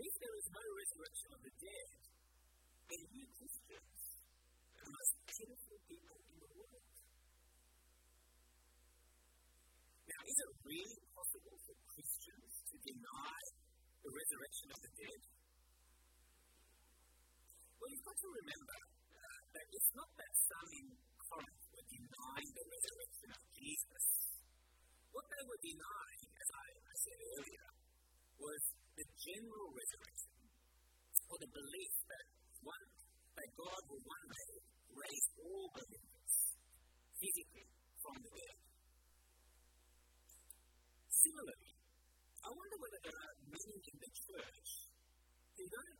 if 0.02 0.14
there 0.18 0.36
is 0.42 0.48
no 0.50 0.66
resurrection 0.82 1.30
of 1.38 1.42
the 1.46 1.54
dead, 1.62 1.90
then 2.90 3.02
you 3.14 3.26
Christians 3.38 4.02
are 4.74 4.82
the 4.82 4.90
most 4.90 5.14
pitiful 5.30 5.78
people 5.86 6.18
in 6.26 6.38
the 6.42 6.52
world. 6.58 6.86
Now, 10.10 10.22
is 10.26 10.38
it 10.42 10.52
really 10.66 11.02
possible 11.14 11.58
for 11.62 11.76
Christians 11.86 12.52
to 12.66 12.76
deny 12.82 13.38
the 14.02 14.12
resurrection 14.12 14.68
of 14.74 14.80
the 14.82 14.92
dead? 14.98 15.22
Well, 17.78 17.90
you've 17.94 18.06
got 18.06 18.18
to 18.18 18.30
remember 18.42 18.80
uh, 18.82 19.42
that 19.54 19.66
it's 19.70 19.92
not 19.94 20.10
that 20.18 20.32
some 20.50 20.70
in 20.82 20.88
Corinth 21.30 21.66
were 21.78 21.88
denying 21.94 22.52
the 22.58 22.66
resurrection 22.66 23.30
of 23.38 23.42
Jesus. 23.54 24.06
What 25.14 25.26
they 25.30 25.44
were 25.46 25.62
denying, 25.62 26.26
as 26.42 26.50
I, 26.58 26.66
I 26.90 26.96
said 27.06 27.20
earlier, 27.38 27.68
was 28.42 28.81
the 29.02 29.10
general 29.18 29.70
resurrection, 29.74 30.34
or 31.26 31.38
the 31.42 31.50
belief 31.50 31.94
that 32.06 32.26
one 32.62 32.86
that 33.34 33.50
God 33.58 33.82
will 33.90 34.04
one 34.06 34.28
day 34.30 34.54
raise 34.94 35.28
all 35.42 35.66
believers 35.74 36.34
physically 37.18 37.66
from 37.98 38.16
the 38.22 38.30
dead. 38.30 38.58
Similarly, 41.10 41.74
I 42.46 42.50
wonder 42.54 42.78
whether 42.78 43.02
there 43.02 43.20
are 43.26 43.36
many 43.50 43.78
in 43.90 43.98
the 44.06 44.12
church 44.14 44.70
who 45.58 45.66
don't 45.66 45.98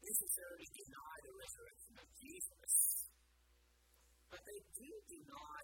necessarily 0.00 0.68
deny 0.80 1.16
the 1.20 1.34
resurrection 1.36 1.94
of 2.00 2.08
Jesus, 2.24 2.74
but 4.32 4.40
they 4.48 4.60
do 4.80 4.90
deny 5.12 5.60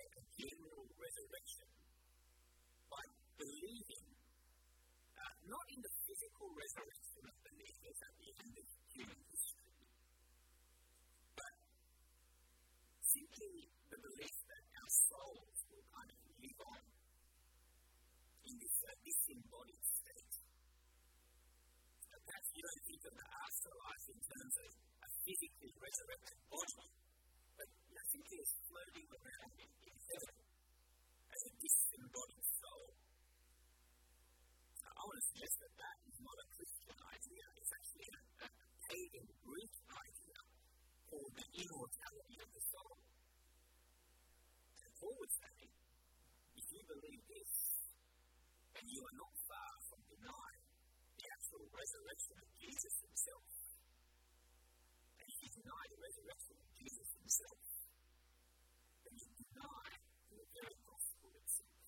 spiritual 23.66 23.82
life 23.82 24.06
in 24.14 24.20
terms 24.22 24.54
of 24.62 24.70
a 24.78 25.08
physically 25.26 25.72
resurrected 25.82 26.38
body, 26.46 26.86
but 27.58 27.66
you 27.66 27.90
nothing 27.90 28.24
is 28.30 28.50
floating 28.62 29.08
around 29.10 29.50
in, 29.58 29.96
heaven 30.06 30.36
as 31.34 31.40
a 31.50 31.52
disembodied 31.58 32.46
soul. 32.46 32.86
Now, 34.86 34.92
I 34.94 35.02
want 35.02 35.18
to 35.18 35.26
suggest 35.34 35.54
that 35.66 35.74
that 35.82 35.96
is 36.06 36.18
not 36.22 36.36
a 36.38 36.46
Christian 36.54 36.98
idea, 37.10 37.44
it's 37.58 37.72
actually 37.74 38.06
a, 38.06 38.20
a 38.46 38.48
pagan 38.86 39.26
Greek 39.42 39.74
idea 39.82 40.38
called 41.10 41.32
the 41.34 41.48
immortality 41.58 42.36
of 42.38 42.48
the 42.54 42.62
soul. 42.70 42.94
And 44.78 44.90
Paul 44.94 45.14
would 45.26 45.34
say, 45.42 45.56
if 46.54 46.66
you 46.70 46.82
believe 46.86 47.22
this, 47.26 47.52
then 48.78 48.86
you 48.86 49.00
are 49.02 49.16
not 49.18 49.34
far 49.42 49.72
from 49.90 50.00
denying 50.06 50.66
the 51.18 51.26
actual 51.34 51.66
resurrection 51.66 52.36
of 52.38 52.48
Jesus 52.62 52.94
himself, 53.02 53.55
Himself, 57.26 57.58
then 59.02 59.18
you 59.18 59.26
deny 59.34 59.90
the 60.30 60.46
very 60.46 60.78
gospel 60.78 61.34
itself. 61.42 61.82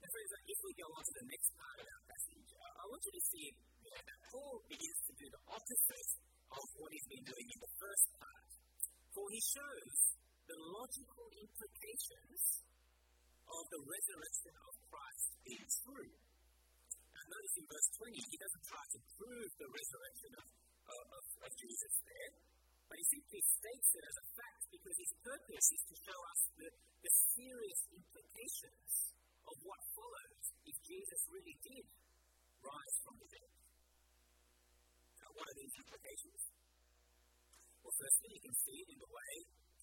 And 0.00 0.08
friends, 0.08 0.32
if 0.48 0.58
we 0.64 0.72
go 0.72 0.88
on 0.96 1.04
to 1.04 1.14
the 1.20 1.28
next 1.28 1.52
part 1.52 1.84
of 1.84 1.86
our 1.92 2.00
passage, 2.00 2.48
I 2.48 2.84
want 2.88 3.02
you 3.04 3.12
to 3.12 3.24
see 3.28 3.46
that 3.92 4.08
Paul 4.32 4.64
begins 4.72 5.00
to 5.04 5.12
do 5.20 5.26
the 5.36 5.42
opposite 5.52 6.10
of 6.48 6.64
what 6.80 6.88
he's 6.96 7.08
been 7.12 7.28
doing 7.28 7.44
in 7.44 7.60
the 7.60 7.72
first 7.76 8.06
part. 8.16 8.48
For 9.12 9.28
he 9.28 9.40
shows 9.52 9.96
the 10.48 10.56
logical 10.80 11.28
implications 11.44 12.40
of 13.44 13.62
the 13.68 13.84
resurrection 13.84 14.54
of 14.64 14.72
Christ 14.88 15.28
being 15.44 15.68
true. 15.76 16.12
Now, 17.12 17.24
notice 17.36 17.54
in 17.60 17.68
verse 17.68 17.88
20, 18.00 18.16
he 18.32 18.36
doesn't 18.40 18.64
try 18.64 18.84
to 18.96 18.98
prove 19.20 19.50
the 19.60 19.68
resurrection 19.68 20.32
of, 20.40 20.44
Jesus 21.54 21.94
there, 22.02 22.32
but 22.90 22.96
he 22.98 23.06
simply 23.06 23.42
states 23.46 23.90
it 23.94 24.04
as 24.06 24.16
a 24.18 24.26
fact 24.34 24.62
because 24.74 24.96
his 24.98 25.12
purpose 25.22 25.66
is 25.70 25.82
to 25.86 25.96
show 26.02 26.18
us 26.34 26.40
the, 26.58 26.68
the 27.02 27.12
serious 27.38 27.80
implications 27.94 28.90
of 29.46 29.56
what 29.62 29.80
follows 29.94 30.44
if 30.66 30.76
Jesus 30.82 31.20
really 31.30 31.56
did 31.62 31.86
rise 32.58 32.96
from 33.06 33.14
the 33.22 33.28
dead. 33.30 33.52
Now, 35.22 35.30
what 35.38 35.46
are 35.46 35.58
these 35.58 35.76
implications? 35.78 36.42
Well, 37.82 37.94
firstly, 37.94 38.30
you 38.34 38.42
can 38.42 38.56
see 38.66 38.80
in 38.82 38.98
the 38.98 39.10
way 39.10 39.32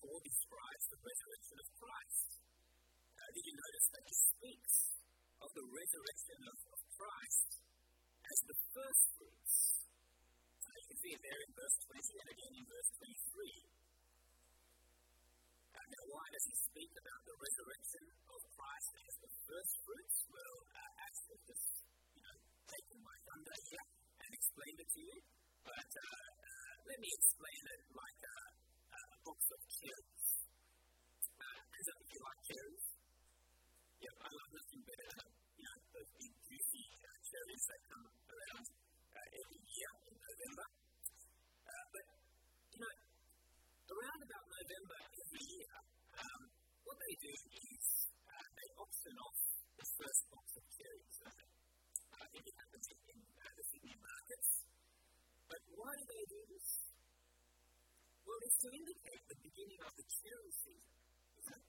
Paul 0.04 0.20
describes 0.20 0.86
the 0.92 1.00
resurrection 1.00 1.58
of 1.64 1.68
Christ. 1.80 2.30
Uh, 3.16 3.30
did 3.32 3.44
you 3.48 3.56
notice 3.56 3.88
that 3.96 4.04
he 4.04 4.16
speaks 4.20 4.76
of 5.40 5.50
the 5.56 5.66
resurrection 5.72 6.40
of, 6.44 6.58
of 6.76 6.80
Christ 6.92 7.50
as 8.28 8.38
the 8.52 8.58
first 8.76 9.04
fruits? 9.16 9.83
So 10.74 10.82
you 10.82 10.90
can 10.90 10.98
see 11.06 11.14
it 11.14 11.22
there 11.22 11.38
in 11.38 11.54
verse 11.54 11.78
20 11.86 12.18
and 12.18 12.30
again 12.34 12.54
in 12.58 12.66
verse 12.66 12.90
23. 12.98 13.06
Uh, 15.70 15.86
now, 15.86 16.04
why 16.10 16.26
does 16.34 16.46
he 16.50 16.56
speak 16.58 16.90
about 16.98 17.22
the 17.30 17.36
resurrection 17.38 18.06
of 18.34 18.42
Christ 18.58 18.90
as 19.06 19.14
the 19.22 19.30
first 19.46 19.74
fruits? 19.86 20.18
Well, 20.34 20.58
uh, 20.74 21.06
actually, 21.06 21.46
just 21.46 21.86
you 22.18 22.26
know, 22.26 22.38
taken 22.66 22.98
my 23.06 23.14
thunder 23.22 23.54
here 23.70 23.86
and 24.18 24.30
explained 24.34 24.80
it 24.82 24.90
to 24.98 25.02
you. 25.14 25.18
But 25.62 25.92
uh, 25.94 26.10
uh, 26.42 26.74
let 26.90 26.98
me 26.98 27.10
explain 27.22 27.62
it 27.70 27.82
like 27.94 28.20
a, 28.34 28.38
a 28.98 29.02
box 29.30 29.46
of 29.54 29.62
cherries. 29.78 30.26
Uh, 31.38 31.62
if 31.70 32.10
you 32.10 32.22
like 32.26 32.42
cherries. 32.50 32.86
Yeah, 34.02 34.26
I 34.26 34.30
love 34.34 34.50
nothing 34.58 34.82
better 34.90 35.06
than 35.22 35.22
you 35.22 35.33
what 46.94 47.02
they 47.10 47.18
do 47.26 47.34
is 47.34 47.86
uh, 48.30 48.46
they 48.54 48.70
auction 48.78 49.18
off 49.18 49.40
the 49.82 49.88
first 49.98 50.22
box 50.30 50.46
of 50.54 50.64
cherries. 50.78 51.18
Uh, 51.26 52.22
I 52.22 52.26
think 52.30 52.46
it 52.46 52.54
happens 52.54 52.86
in, 52.86 53.18
uh, 53.18 53.50
the 53.58 53.66
Sydney 53.66 53.98
markets. 53.98 54.50
But 55.50 55.62
why 55.74 55.90
do 55.98 56.06
they 56.06 56.26
do 56.30 56.42
this? 56.54 56.68
Well, 58.30 58.38
it's 58.46 58.62
to 58.62 58.70
indicate 58.70 59.24
the 59.26 59.40
beginning 59.42 59.82
of 59.82 59.92
the 59.98 60.06
cherry 60.06 60.54
season? 60.54 61.62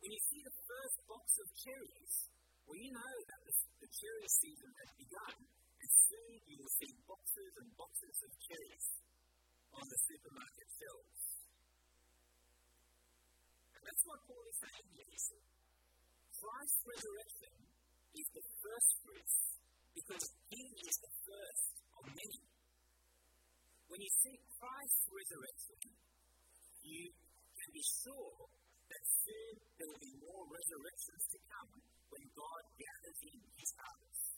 When 0.00 0.10
you 0.16 0.22
see 0.32 0.40
the 0.40 0.56
first 0.64 0.96
box 1.04 1.26
of 1.36 1.48
cherries, 1.60 2.14
well, 2.64 2.80
you 2.80 2.88
know 2.88 3.14
that 3.28 3.40
the, 3.44 3.54
the 3.84 3.90
cherry 3.92 4.28
season 4.32 4.70
has 4.80 4.90
begun, 4.96 5.36
and 5.44 5.90
soon 6.08 6.40
you 6.48 6.56
will 6.56 6.72
see 6.72 6.88
boxes 7.04 7.52
and 7.60 7.68
boxes 7.76 8.16
of 8.24 8.32
cherries 8.48 8.86
on 9.76 9.84
the 9.84 9.98
supermarket 10.08 10.68
shelves. 10.72 11.27
That's 13.88 14.04
what 14.04 14.20
Paul 14.28 14.44
is 14.44 14.58
saying 14.60 14.88
here. 14.92 15.08
Christ's 16.36 16.82
resurrection 16.84 17.54
is 18.12 18.28
the 18.36 18.44
first 18.60 18.90
fruits 19.00 19.36
because 19.96 20.24
he 20.52 20.60
is 20.60 20.96
the 21.00 21.12
first 21.24 21.72
of 21.96 22.04
many. 22.12 22.40
When 23.88 24.00
you 24.04 24.12
see 24.20 24.36
Christ's 24.60 25.08
resurrection, 25.08 25.80
you 26.84 27.16
can 27.56 27.70
be 27.72 27.84
sure 28.04 28.44
that 28.92 29.02
soon 29.24 29.52
there 29.80 29.88
will 29.88 30.04
be 30.04 30.14
more 30.20 30.44
resurrections 30.52 31.24
to 31.32 31.38
come 31.48 31.72
when 32.12 32.24
God 32.36 32.62
gathers 32.76 33.20
in 33.24 33.40
his 33.56 33.72
harvest. 33.72 34.36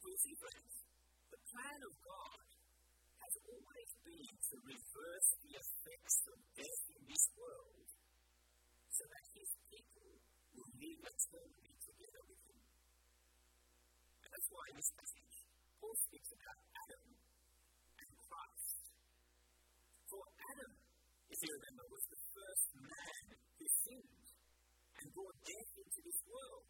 We 0.00 0.16
see, 0.16 0.32
friends, 0.32 0.74
the 1.28 1.40
plan 1.44 1.80
of 1.84 1.94
God 2.00 2.39
has 3.30 3.46
always 3.46 3.90
been 4.02 4.34
to 4.42 4.56
reverse 4.58 5.28
the 5.38 5.54
effects 5.54 6.18
of 6.34 6.38
death 6.58 6.82
in 6.98 7.02
this 7.06 7.24
world 7.38 7.86
so 8.90 9.06
that 9.06 9.24
his 9.38 9.50
people 9.70 10.10
will 10.50 10.72
live 10.74 10.98
eternally 11.06 11.74
together 11.78 12.22
with 12.26 12.42
him. 12.50 12.62
And 14.18 14.30
that's 14.34 14.50
why 14.50 14.64
in 14.66 14.82
this 14.82 14.90
passage, 14.98 15.36
Paul 15.78 15.94
speaks 16.10 16.30
about 16.34 16.58
Adam 16.74 17.06
and 18.02 18.10
Christ. 18.18 18.82
For 20.10 20.24
Adam, 20.50 20.72
if 21.30 21.38
you 21.38 21.50
remember, 21.54 21.84
was 21.86 22.06
the 22.10 22.22
first 22.34 22.66
man 22.82 23.24
who 23.30 23.66
sinned 23.70 24.26
and 24.26 25.06
brought 25.14 25.38
death 25.46 25.70
into 25.78 26.00
this 26.02 26.20
world. 26.26 26.66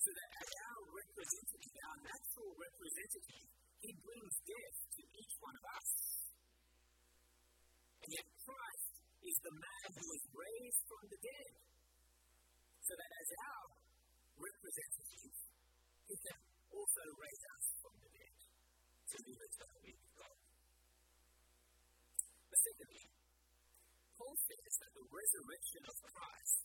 So 0.00 0.08
that 0.08 0.30
as 0.40 0.50
our 0.72 0.82
representative, 0.88 1.74
our 1.84 1.98
natural 2.00 2.52
representative, 2.56 3.44
he 3.84 3.92
brings 3.92 4.34
death 4.48 4.87
each 5.18 5.34
one 5.42 5.56
of 5.58 5.64
us. 5.66 5.88
And 8.02 8.10
yet 8.14 8.26
Christ 8.38 8.90
is 9.26 9.36
the 9.42 9.54
man 9.58 9.88
who 9.98 10.06
was 10.06 10.22
raised 10.30 10.82
from 10.86 11.04
the 11.10 11.20
dead. 11.20 11.52
So 12.86 12.92
that 12.96 13.10
as 13.20 13.28
our 13.36 13.68
representative, 14.38 15.34
he 16.08 16.16
can 16.16 16.38
also 16.72 17.04
raise 17.20 17.44
us 17.58 17.64
from 17.84 17.94
the 18.00 18.10
dead 18.16 18.36
to 19.12 19.16
live 19.28 19.40
eternally 19.44 19.92
with 19.92 20.12
God. 20.16 20.38
But 22.48 22.58
secondly, 22.64 23.04
Paul 24.16 24.36
says 24.40 24.72
that 24.80 24.92
the 24.96 25.06
resurrection 25.10 25.82
of 25.84 25.96
Christ 26.00 26.62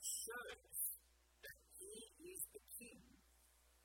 shows 0.00 0.78
that 1.44 1.58
he 1.78 1.94
is 2.32 2.40
the 2.50 2.64
king 2.80 3.02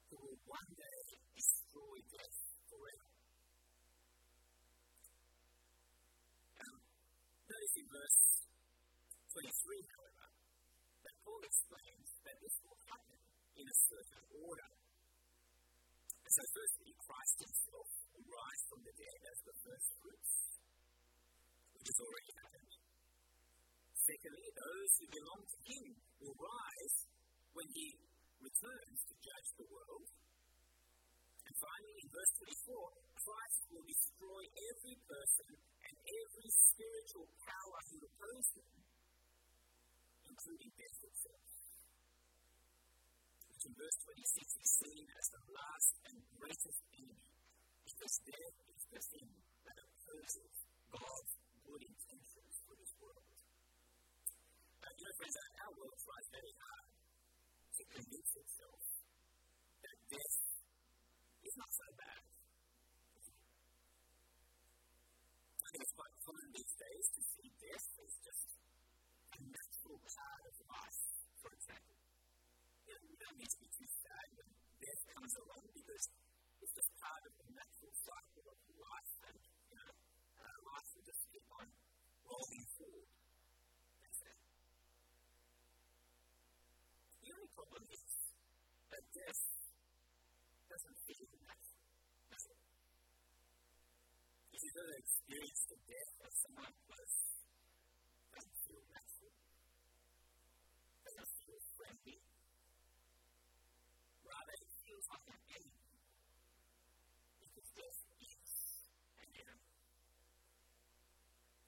who 0.10 0.16
will 0.18 0.40
one 0.44 0.72
day 0.76 1.02
destroy 1.36 1.98
death 2.12 2.38
forever. 2.68 3.10
Um, 6.62 6.80
notice 7.62 7.78
in 7.78 7.90
verse 7.94 8.22
23, 9.38 9.94
however, 9.94 10.26
that 11.06 11.16
Paul 11.22 11.42
explains 11.46 12.10
that 12.26 12.36
this 12.42 12.56
will 12.66 12.80
happen 12.90 13.22
in 13.54 13.66
a 13.70 13.78
certain 13.86 14.24
order. 14.34 14.72
And 16.26 16.32
so, 16.34 16.42
firstly, 16.42 16.90
Christ 16.98 17.38
himself 17.38 17.90
will 18.18 18.26
rise 18.34 18.64
from 18.66 18.82
the 18.82 18.96
dead 18.98 19.20
as 19.30 19.38
the 19.46 19.56
first 19.62 19.88
fruits, 20.02 20.34
which 21.78 21.86
has 21.86 22.00
already 22.02 22.32
happened. 22.42 22.74
Secondly, 24.10 24.50
those 24.58 24.92
who 24.98 25.08
belong 25.22 25.42
to 25.46 25.60
him 25.62 25.86
will 26.18 26.38
rise 26.42 26.96
when 27.54 27.70
he 27.78 27.88
returns 28.42 28.98
to 29.06 29.14
judge 29.22 29.50
the 29.62 29.70
world. 29.70 30.10
And 31.46 31.54
finally, 31.62 31.98
in 32.02 32.10
verse 32.10 32.34
24, 32.42 32.90
Christ 33.22 33.62
will 33.70 33.86
destroy 33.86 34.42
every 34.50 34.98
person 35.06 35.71
and 35.92 36.00
every 36.08 36.50
spiritual 36.56 37.28
power 37.44 37.80
who 37.92 37.98
oppose 38.08 38.48
him, 38.56 38.72
including 40.32 40.72
death 40.80 41.00
itself. 41.04 41.44
Which 43.52 43.64
in 43.68 43.74
verse 43.76 43.98
26 44.08 44.64
is 44.64 44.72
seen 44.80 45.04
as 45.12 45.26
the 45.36 45.44
last 45.52 45.94
and 46.08 46.16
greatest 46.40 46.80
enemy, 46.96 47.20
because 47.84 48.14
death 48.24 48.56
is 48.72 48.84
the 48.88 49.02
thing 49.12 49.32
that 49.68 49.78
opposes 49.84 50.56
God's 50.96 51.34
good 51.68 51.84
intentions 51.84 52.56
for 52.64 52.74
this 52.80 52.94
world. 53.04 53.28
Uh, 54.82 54.92
you 54.96 55.04
know, 55.04 55.16
friends, 55.20 55.36
our 55.36 55.74
world 55.76 55.98
tries 56.00 56.28
very 56.32 56.54
hard 56.56 56.90
to 57.76 57.84
convince 57.92 58.32
itself 58.40 58.82
that 59.84 59.98
death 60.08 60.38
is 61.44 61.56
not 61.60 61.72
so 61.76 61.88
bad. 62.00 62.31
é 65.74 65.78
muito 65.78 65.96
fun 66.26 66.52
these 66.52 66.76
days 66.76 67.08
to 67.16 67.22
see 67.24 67.48
this 67.64 67.84
is 68.04 68.14
just 68.28 68.44
a 69.32 69.40
natural 69.40 70.00
part 70.04 70.44
of 70.44 70.56
life, 70.68 71.00
for 71.40 71.52
example. 71.56 71.96
You 72.88 72.92
know, 72.92 73.04
you 73.08 73.16
don't 73.16 73.38
need 73.40 73.52
to 73.56 73.60
be 73.64 73.70
too 73.72 73.88
sad 73.88 74.26
when 74.36 74.52
death 74.84 75.02
comes 75.16 75.34
along 75.40 75.64
because 75.72 76.04
it's 76.60 76.74
just 76.76 76.92
part 77.00 77.24
of 77.24 77.32
the 77.40 77.48
natural 77.56 77.94
cycle 78.04 78.46
of 78.52 78.60
life 78.84 79.14
and, 79.32 79.38
you 79.72 79.78
know, 79.80 79.92
uh, 80.44 80.56
life 80.76 80.88
will 80.92 81.08
just 81.08 81.24
keep 81.32 81.46
on 81.56 81.68
rolling 82.28 82.66
forward. 82.76 83.08
The 87.24 87.32
only 87.32 87.50
problem 87.56 87.84
is 87.96 88.12
that 88.92 89.04
death 89.16 89.44
doesn't 90.68 90.98
feel 91.08 91.26
ever 94.82 94.98
experienced 94.98 95.70
the 95.70 95.78
death 95.86 96.14
of 96.26 96.32
someone 96.42 96.74
close, 96.90 97.18
doesn't 98.34 98.58
feel 98.66 98.82
natural, 98.90 99.34
doesn't 101.06 101.32
feel 101.38 101.62
friendly. 101.78 102.18
Rather, 104.26 104.56
it 104.58 104.74
feels 104.82 105.06
like 105.06 105.28
an 105.30 105.42
enemy. 105.54 105.86
Because 107.46 107.70
death 107.78 108.00
is 108.26 108.54
an 109.22 109.30
enemy. 109.38 109.70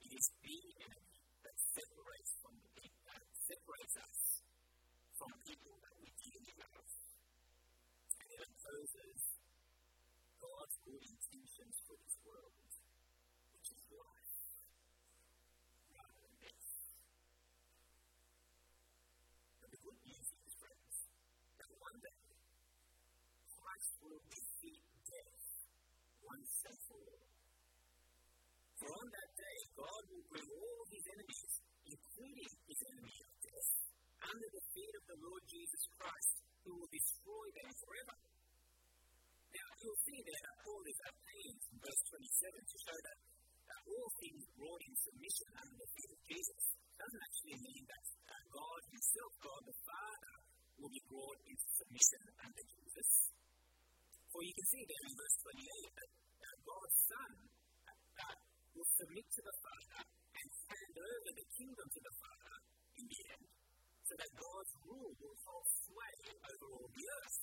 It 0.09 0.11
is 0.17 0.25
the 0.41 0.57
enemy 0.89 1.17
that 1.45 1.55
separates 1.69 2.31
from 2.41 2.53
the 2.65 2.71
people, 2.81 3.01
that 3.13 3.21
separates 3.45 3.95
us 4.01 4.19
from 5.21 5.29
people 5.45 5.75
that 5.85 5.93
we 6.01 6.09
dearly 6.17 6.53
love. 6.65 6.89
And 8.17 8.27
it 8.33 8.41
opposes 8.41 9.21
God's 10.41 10.75
good 10.81 11.03
intentions 11.05 11.77
for 11.85 11.95
this 12.01 12.17
world, 12.25 12.53
which 13.63 13.79
is 13.79 13.83
life 13.95 14.35
rather 15.95 16.19
than 16.19 16.35
death. 16.43 16.67
But 19.63 19.69
the 19.71 19.79
good 19.79 19.99
news 20.03 20.27
is, 20.35 20.53
friends, 20.59 20.95
that 21.63 21.71
one 21.79 21.97
day 22.03 22.19
Christ 23.83 23.99
will 23.99 24.23
defeat 24.31 24.79
death 25.11 25.43
once 26.23 26.55
and 26.71 26.79
for 26.87 27.03
all. 27.03 27.27
For 28.79 28.87
on 28.95 29.07
that 29.11 29.31
day, 29.35 29.59
God 29.75 30.03
will 30.07 30.27
bring 30.31 30.47
all 30.55 30.83
his 30.87 31.03
enemies, 31.03 31.51
including 31.83 32.51
his 32.63 32.79
enemy 32.79 33.17
of 33.27 33.31
death, 33.43 33.71
under 34.23 34.49
the 34.55 34.63
feet 34.71 34.93
of 34.95 35.03
the 35.03 35.19
Lord 35.19 35.43
Jesus 35.51 35.83
Christ, 35.99 36.31
who 36.63 36.71
will 36.79 36.91
destroy 36.95 37.45
them 37.59 37.71
forever. 37.75 38.17
Now, 39.51 39.69
you'll 39.83 40.03
see 40.07 40.19
there 40.31 40.51
Paul 40.63 40.83
is 40.87 40.99
at 41.03 41.15
pains 41.19 41.63
in 41.67 41.77
verse 41.83 42.03
27 42.07 42.63
to 42.63 42.77
show 42.87 42.97
that, 43.03 43.17
that 43.67 43.81
all 43.83 44.09
things 44.15 44.43
brought 44.55 44.83
in 44.87 44.95
submission 44.95 45.49
under 45.59 45.75
the 45.75 45.89
feet 45.91 46.11
of 46.15 46.19
Jesus 46.23 46.63
doesn't 47.03 47.23
actually 47.27 47.59
mean 47.67 47.83
that 47.83 48.05
uh, 48.31 48.43
God 48.47 48.81
Himself, 48.95 49.31
God 49.43 49.61
the 49.67 49.75
Father, 49.83 50.35
will 50.79 50.87
be 50.87 51.03
brought 51.11 51.39
into 51.51 51.67
submission 51.83 52.22
see 54.73 54.89
there 54.89 55.05
in 55.05 55.13
verse 55.13 55.37
28 55.45 56.01
that 56.01 56.09
uh, 56.09 56.49
God's 56.65 56.97
Son 57.05 57.31
will 58.73 58.89
submit 58.97 59.27
to 59.29 59.41
the 59.45 59.55
Father 59.61 60.01
and 60.33 60.47
hand 60.49 60.95
over 60.97 61.29
the 61.29 61.47
kingdom 61.53 61.87
to 61.93 62.01
the 62.01 62.15
Father 62.17 62.55
in 62.97 63.05
the 63.05 63.21
end, 63.37 63.45
so 64.01 64.13
that 64.17 64.31
God's 64.33 64.73
rule 64.89 65.13
will 65.13 65.37
hold 65.45 65.67
sway 65.77 66.15
over 66.25 66.65
all 66.73 66.89
the 66.89 67.05
earth. 67.05 67.41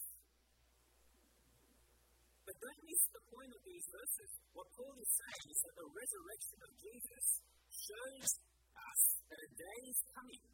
But 2.51 2.57
don't 2.59 2.83
miss 2.83 3.03
the 3.15 3.23
point 3.31 3.53
of 3.55 3.63
these 3.63 3.87
verses. 3.95 4.31
What 4.51 4.67
Paul 4.75 4.95
is 4.99 5.11
saying 5.15 5.47
is 5.55 5.61
that 5.71 5.75
the 5.79 5.87
resurrection 5.87 6.59
of 6.67 6.71
Jesus 6.83 7.27
shows 7.71 8.31
us 8.75 9.03
that 9.31 9.39
a 9.39 9.51
day 9.55 9.81
is 9.87 10.01
coming 10.19 10.45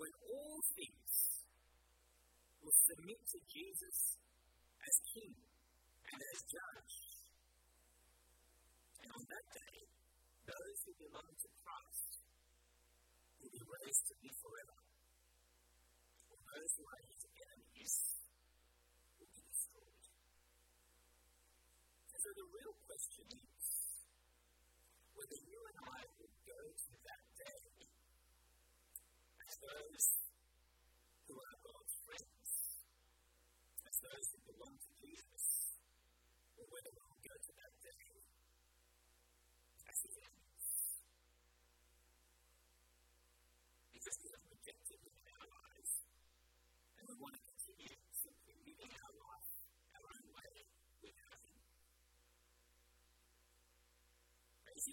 when 0.00 0.12
all 0.24 0.56
things 0.72 1.12
will 2.64 2.78
submit 2.80 3.20
to 3.28 3.38
Jesus 3.44 3.96
as 4.88 4.96
King 5.12 5.51
and 6.12 6.20
as 6.20 6.40
Judge. 6.44 6.96
And 9.00 9.08
on 9.16 9.24
that 9.24 9.46
day, 9.48 9.76
those 10.44 10.78
who 10.84 10.92
belong 11.00 11.32
to 11.32 11.48
Christ 11.56 12.10
will 13.40 13.52
be 13.52 13.64
raised 13.64 14.04
to 14.12 14.14
live 14.20 14.38
forever. 14.44 14.78
While 16.28 16.44
those 16.52 16.72
who 16.76 16.84
are 16.84 17.02
his 17.08 17.22
enemies 17.32 17.94
will 19.16 19.32
be 19.32 19.40
destroyed. 19.40 20.04
And 22.12 22.18
so 22.20 22.30
the 22.36 22.48
real 22.60 22.74
question 22.84 23.26
is 23.32 23.66
whether 25.16 25.40
you 25.48 25.60
and 25.64 25.78
I 25.96 26.00
will 26.20 26.36
go 26.44 26.60
to 26.76 26.92
that 27.08 27.24
day 27.40 27.64
as 29.48 29.54
those 29.64 30.06
who 31.24 31.34
are 31.40 31.56
God's 31.64 31.94
friends, 32.04 32.48
as 33.88 33.96
those 34.02 34.31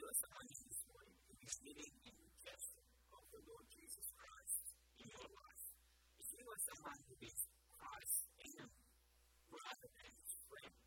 You 0.09 0.17
are 0.17 0.25
someone 0.25 0.49
here 0.49 0.65
this 0.65 0.81
morning 0.89 1.17
who 1.21 1.37
is 1.37 1.53
living 1.69 1.93
in 2.01 2.13
rejection 2.17 2.81
of 3.13 3.21
the 3.29 3.41
Lord 3.45 3.65
Jesus 3.69 4.09
Christ 4.17 4.57
in 4.97 5.05
your 5.05 5.29
life, 5.29 5.65
if 6.17 6.27
you 6.33 6.45
are 6.49 6.61
someone 6.65 6.97
who 7.05 7.13
is 7.29 7.37
Christ's 7.77 8.25
enemy 8.41 8.89
rather 9.53 9.85
than 9.85 10.09
his 10.09 10.33
friend, 10.49 10.81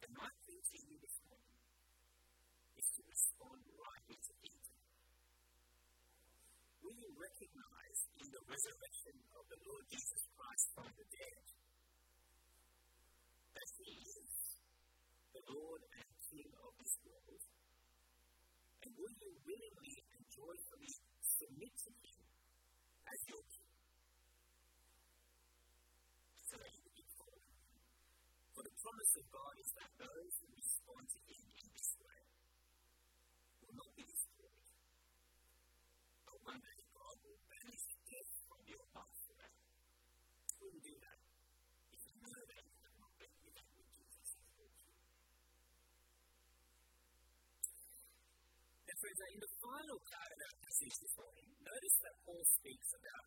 then 0.00 0.12
my 0.16 0.32
thing 0.40 0.56
to 0.56 0.76
you 0.88 0.96
this 1.04 1.16
morning 1.28 1.60
is 2.80 2.88
to 2.96 3.00
respond 3.04 3.60
rightly 3.76 4.18
to 4.24 4.34
it. 4.40 4.64
Will 6.80 6.96
you 6.96 7.12
recognize 7.12 7.98
in 8.24 8.28
the 8.40 8.42
resurrection 8.48 9.16
of 9.36 9.44
the 9.52 9.60
Lord 9.68 9.84
Jesus 9.92 10.22
Christ 10.32 10.64
from 10.80 10.88
the 10.96 11.08
dead 11.12 11.44
that 13.52 13.70
he 13.84 13.92
is 14.00 14.32
the 15.36 15.44
Lord 15.52 15.84
and 15.92 16.09
And 18.80 18.96
will 18.96 19.12
you 19.12 19.30
willingly 19.44 19.94
and 20.16 20.22
joyfully 20.32 20.92
submit 21.20 21.72
to 21.84 21.90
me 22.00 22.14
as 23.12 23.20
your 23.28 23.44
king? 23.44 23.72
So 26.48 26.54
that 26.56 26.72
you 26.80 26.88
can 26.88 27.08
follow 27.20 27.44
For 28.56 28.62
the 28.64 28.74
promise 28.80 29.12
of 29.20 29.24
God 29.28 29.54
is 29.60 29.70
that 29.76 29.90
those 30.00 30.32
who 30.40 30.48
respond 30.56 31.04
to 31.12 31.18
Friends, 49.00 49.32
in 49.32 49.40
the 49.40 49.54
final 49.64 49.96
part 49.96 50.28
of 50.28 50.38
our 50.44 50.56
passage 50.60 50.92
this 51.00 51.14
morning, 51.16 51.48
notice 51.64 51.96
that 52.04 52.14
Paul 52.20 52.44
speaks 52.44 52.90
about 52.92 53.26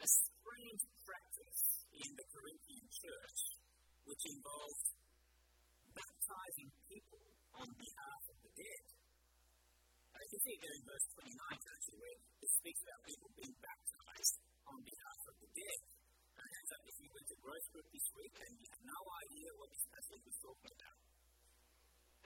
a 0.00 0.08
strange 0.08 0.82
practice 1.04 1.84
in 2.00 2.08
the 2.16 2.24
Corinthian 2.32 2.88
church 2.88 3.40
which 4.08 4.24
involved 4.24 4.88
baptizing 5.92 6.72
people 6.88 7.20
on 7.60 7.68
behalf 7.76 8.22
of 8.24 8.36
the 8.40 8.52
dead. 8.56 8.84
Uh, 10.16 10.24
you 10.32 10.38
see 10.48 10.56
there 10.56 10.72
in 10.72 10.84
verse 10.88 11.06
29, 11.12 11.28
actually, 11.28 12.00
where 12.00 12.16
it 12.40 12.48
speaks 12.48 12.80
about 12.80 13.04
people 13.04 13.28
being 13.36 13.56
baptized 13.60 14.36
on 14.64 14.80
behalf 14.80 15.20
of 15.28 15.34
the 15.44 15.50
dead. 15.60 15.80
And 16.40 16.64
so 16.72 16.76
if 16.88 16.96
you 17.04 17.08
went 17.12 17.28
to 17.28 17.36
growth 17.36 17.66
group 17.76 17.88
this 17.92 18.08
week 18.16 18.32
and 18.32 18.52
you 18.56 18.64
have 18.72 18.84
no 18.88 19.00
idea 19.28 19.48
what 19.60 19.68
this 19.76 19.84
passage 19.92 20.24
was 20.24 20.38
talking 20.40 20.72
about, 20.72 21.00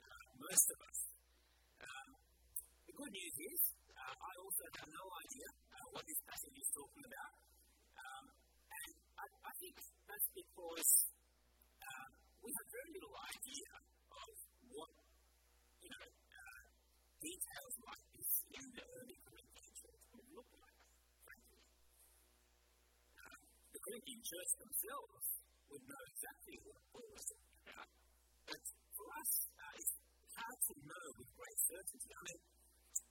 uh, 0.06 0.26
most 0.38 0.66
of 0.70 0.78
us. 0.86 0.98
Um, 1.82 2.13
the 2.94 3.02
good 3.02 3.10
news 3.10 3.36
is, 3.42 3.60
uh, 3.90 4.14
I 4.14 4.32
also 4.38 4.62
have 4.70 4.86
no 4.86 5.06
idea 5.18 5.48
uh, 5.50 5.86
what 5.90 6.06
this 6.06 6.20
passage 6.30 6.54
is 6.62 6.70
talking 6.70 7.02
about. 7.02 7.34
Um, 7.98 8.24
and 8.70 8.90
I, 9.18 9.26
I 9.50 9.52
think 9.58 9.74
that's 10.06 10.30
because 10.30 10.90
uh, 11.82 12.06
we 12.38 12.54
have 12.54 12.68
very 12.70 12.90
little 12.94 13.16
idea 13.18 13.70
of 14.14 14.30
what, 14.78 14.94
you 15.82 15.90
know, 15.90 16.06
uh, 16.06 16.60
details 17.18 17.74
like 17.82 18.04
this 18.14 18.30
in 18.62 18.64
the 18.78 18.84
early 18.86 19.18
Corinthian 19.26 19.72
church 19.74 20.02
would 20.14 20.28
look 20.30 20.50
like, 20.54 20.78
frankly. 21.26 21.62
Uh, 23.18 23.38
the 23.74 23.80
Corinthian 23.90 24.22
church 24.22 24.50
themselves 24.54 25.26
would 25.66 25.82
know 25.82 26.02
exactly 26.14 26.56
what 26.62 26.78
Paul 26.94 27.10
was 27.10 27.26
talking 27.26 27.58
about. 27.58 27.90
But 28.46 28.62
for 28.94 29.06
us, 29.18 29.30
uh, 29.50 29.82
it's 29.82 29.92
hard 30.38 30.58
to 30.62 30.74
know 30.78 31.04
with 31.18 31.30
great 31.34 31.58
certainty. 31.58 32.12
I 32.14 32.22
mean, 32.22 32.53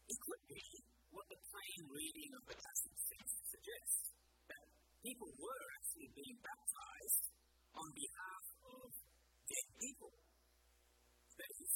it 0.10 0.18
could 0.20 0.44
be 0.50 0.64
what 1.12 1.26
the 1.30 1.40
plain 1.50 1.82
reading 1.90 2.32
of 2.36 2.44
the 2.48 2.58
passage 2.58 3.00
seems 3.10 3.32
to 3.52 3.58
that 4.50 4.66
people 5.04 5.30
were 5.40 5.64
actually 5.80 6.10
being 6.16 6.38
baptized 6.42 7.26
on 7.74 7.88
behalf 7.94 8.46
of 8.70 8.88
dead 9.50 9.68
people. 9.80 10.14
That 11.38 11.52
is, 11.60 11.74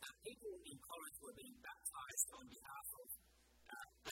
uh, 0.00 0.14
people 0.22 0.54
in 0.66 0.78
Corinth 0.80 1.18
were 1.20 1.36
being 1.36 1.58
baptized 1.60 2.28
on 2.36 2.44
behalf 2.46 2.86
of 3.00 3.08
uh, 3.70 4.10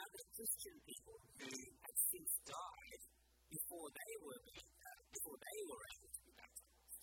other 0.00 0.24
Christian 0.34 0.76
people 0.86 1.16
who 1.38 1.50
had 1.50 1.96
since 2.10 2.32
died 2.46 3.02
before 3.50 3.88
they 3.90 4.12
were 4.24 4.40
being, 4.46 4.70
uh, 4.80 5.00
before 5.12 5.38
they 5.38 5.58
were 5.66 5.82
able 5.94 6.10
to 6.10 6.20
be 6.24 6.32
baptized. 6.34 7.02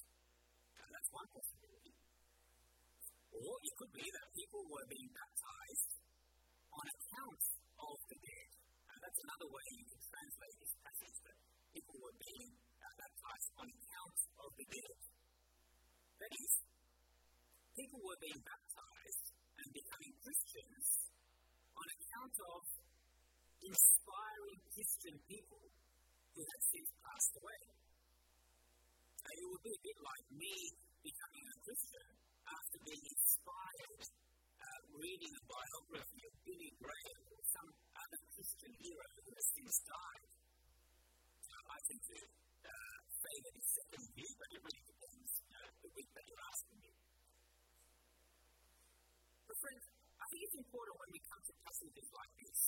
And 0.82 0.89
that's 0.91 1.12
one 1.13 1.28
possibility. 1.32 1.57
Could 3.78 3.94
be 3.94 4.10
that 4.10 4.28
people 4.34 4.66
were 4.74 4.88
being 4.90 5.06
baptized 5.13 5.92
on 6.74 6.82
account 6.82 7.44
of 7.78 7.98
the 8.10 8.18
dead. 8.26 8.50
And 8.90 8.98
that's 9.06 9.22
another 9.22 9.50
way 9.54 9.66
you 9.70 9.86
can 9.86 10.02
translate 10.02 10.56
this 10.58 10.74
passage 10.82 11.18
that 11.30 11.38
people 11.78 11.98
were 12.02 12.18
being 12.18 12.58
uh, 12.58 12.90
baptized 12.98 13.50
on 13.54 13.66
account 13.70 14.18
of 14.42 14.50
the 14.58 14.66
dead. 14.66 14.98
That 16.18 16.34
is, 16.34 16.54
people 17.78 18.02
were 18.02 18.18
being 18.18 18.42
baptized 18.42 19.26
and 19.62 19.68
becoming 19.70 20.13
Christians 20.26 20.86
on 21.78 21.86
account 21.86 22.36
of 22.50 22.62
inspiring 23.62 24.60
Christian 24.74 25.16
people 25.30 25.63
who 26.34 26.42
had 26.42 26.62
since 26.66 26.90
passed 27.06 27.34
away. 27.46 27.62
So 29.22 29.28
it 29.38 29.46
would 29.54 29.62
be 29.62 29.74
a 29.78 29.82
bit 29.86 29.98
like 30.02 30.26
me 30.34 30.56
becoming 31.06 31.46
a 31.46 31.58
Christian 31.62 32.27
after 32.48 32.78
being 32.88 33.04
inspired 33.04 34.04
uh, 34.08 34.80
reading 34.96 35.34
a 35.36 35.44
biography 35.48 36.22
of 36.28 36.34
Billy 36.48 36.72
Graham 36.80 37.22
or 37.32 37.42
some 37.44 37.70
other 38.00 38.20
Christian 38.32 38.72
hero 38.80 39.06
who 39.20 39.32
has 39.36 39.48
since 39.52 39.76
died. 39.84 40.26
Uh, 41.48 41.74
I 41.74 41.78
tend 41.88 42.02
to 42.08 42.20
uh, 42.68 42.98
favour 43.20 43.52
this 43.52 43.70
second 43.76 44.04
view, 44.16 44.32
but 44.40 44.48
it 44.56 44.62
really 44.64 44.86
depends 44.88 45.32
uh, 45.52 45.70
the 45.84 45.90
week 45.92 46.10
that 46.16 46.24
you're 46.28 46.46
asking 46.52 46.80
me. 46.82 46.92
But 49.48 49.58
friends, 49.60 49.84
I 50.18 50.26
think 50.32 50.42
it's 50.48 50.58
important 50.60 50.96
when 51.00 51.12
we 51.12 51.22
come 51.28 51.42
to 51.44 51.54
passages 51.68 52.08
like 52.16 52.34
this 52.42 52.62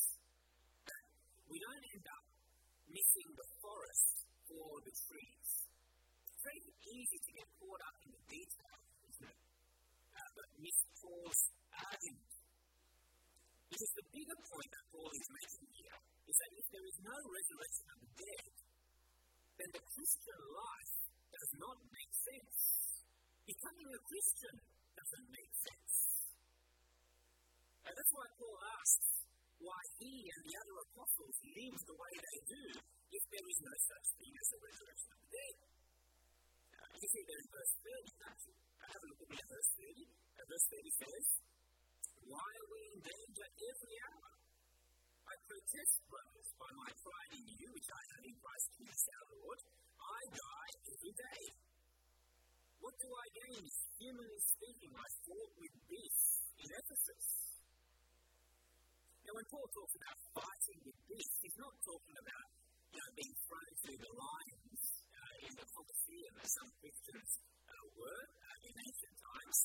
that 0.88 1.04
we 1.48 1.58
don't 1.60 1.86
end 1.96 2.06
up 2.08 2.26
missing 2.89 3.30
the 3.36 3.48
forest 3.63 4.15
for 4.48 4.82
the 4.82 4.94
trees. 5.08 5.50
It's 6.30 6.44
very 6.46 6.62
easy 6.88 7.20
to 7.20 7.32
get 7.36 7.48
caught 7.60 7.82
up 7.86 7.96
in 8.06 8.10
the 8.15 8.24
detail, 8.32 8.78
isn't 9.12 9.28
it? 9.28 9.48
Paul's 11.00 11.41
argument. 11.72 12.32
Because 13.69 13.91
the 13.95 14.08
bigger 14.12 14.39
point 14.43 14.69
that 14.76 14.86
Paul 14.91 15.12
is 15.13 15.28
making 15.32 15.67
here 15.72 15.98
is 16.28 16.36
that 16.36 16.52
if 16.52 16.65
there 16.67 16.86
is 16.89 16.98
no 17.00 17.15
resurrection 17.15 17.88
of 17.95 17.98
the 18.04 18.12
dead, 18.19 18.52
then 19.56 19.69
the 19.72 19.84
Christian 19.88 20.41
life 20.52 20.93
does 21.32 21.52
not 21.63 21.78
make 21.88 22.12
sense. 22.12 22.60
Becoming 23.48 23.89
a 23.93 24.02
Christian 24.04 24.56
doesn't 25.00 25.28
make 25.32 25.54
sense. 25.63 25.95
And 27.88 27.93
that's 27.95 28.13
why 28.13 28.28
Paul 28.36 28.58
asks 28.60 29.10
why 29.63 29.82
he 30.00 30.13
and 30.28 30.41
the 30.43 30.56
other 30.60 30.78
apostles 30.88 31.36
live 31.39 31.78
the 31.84 31.98
way 32.00 32.13
they 32.19 32.39
do 32.52 32.63
if 33.15 33.24
there 33.32 33.48
is 33.48 33.60
no 33.63 33.76
such 33.76 34.08
thing 34.19 34.34
as 34.36 34.50
a 34.56 34.60
resurrection 34.60 35.10
of 35.15 35.19
the 35.24 35.30
dead. 35.30 35.56
Uh, 36.80 36.89
you 37.00 37.08
see 37.08 37.24
there 37.24 37.41
in 37.43 37.50
verse 37.50 37.74
30, 37.80 38.22
can't 38.24 38.41
you? 38.43 38.56
Have 38.80 39.04
a 39.04 39.08
look 39.08 39.32
at 39.39 39.45
verse 39.48 39.69
30. 39.80 40.29
Uh, 40.39 40.47
verse 40.47 40.67
30 40.71 41.04
says, 41.04 41.25
Why 42.32 42.52
we 42.71 42.80
in 42.95 42.99
danger 43.04 43.47
every 43.60 43.95
hour? 44.08 44.32
I 45.28 45.36
protest, 45.43 45.95
brothers, 46.08 46.49
by 46.56 46.71
my 46.80 46.91
pride 46.95 47.34
in 47.36 47.45
you, 47.60 47.67
which 47.75 47.91
I 47.91 48.02
have 48.15 48.23
in 48.23 48.36
Christ 48.39 48.67
Jesus 48.80 49.04
our 49.19 49.28
Lord. 49.36 49.60
I 49.99 50.19
die 50.32 50.71
every 50.95 51.15
day. 51.19 51.43
What 52.80 52.95
do 53.04 53.08
I 53.12 53.28
gain? 53.36 53.67
Humanly 53.99 54.39
speaking, 54.39 54.95
I 54.95 55.08
fought 55.28 55.54
with 55.60 55.75
beasts 55.91 56.32
in 56.56 56.69
Ephesus. 56.71 57.28
Now, 59.28 59.36
when 59.36 59.47
Paul 59.52 59.67
talks 59.75 59.95
about 59.99 60.17
fighting 60.39 60.80
with 60.88 60.97
beasts, 61.04 61.39
he's 61.43 61.60
not 61.60 61.75
talking 61.84 62.15
about 62.15 62.47
you 62.95 62.99
know, 63.04 63.12
being 63.12 63.36
thrown 63.43 63.73
through 63.84 63.99
the 64.08 64.13
lions 64.15 64.82
uh, 65.04 65.45
in 65.45 65.52
the 65.52 65.67
Colosseum, 65.67 66.34
as 66.39 66.49
some 66.56 66.71
Christians 66.80 67.30
uh, 67.67 67.86
were 67.99 68.23
uh, 68.23 68.67
in 68.71 68.73
ancient 68.88 69.15
times. 69.19 69.58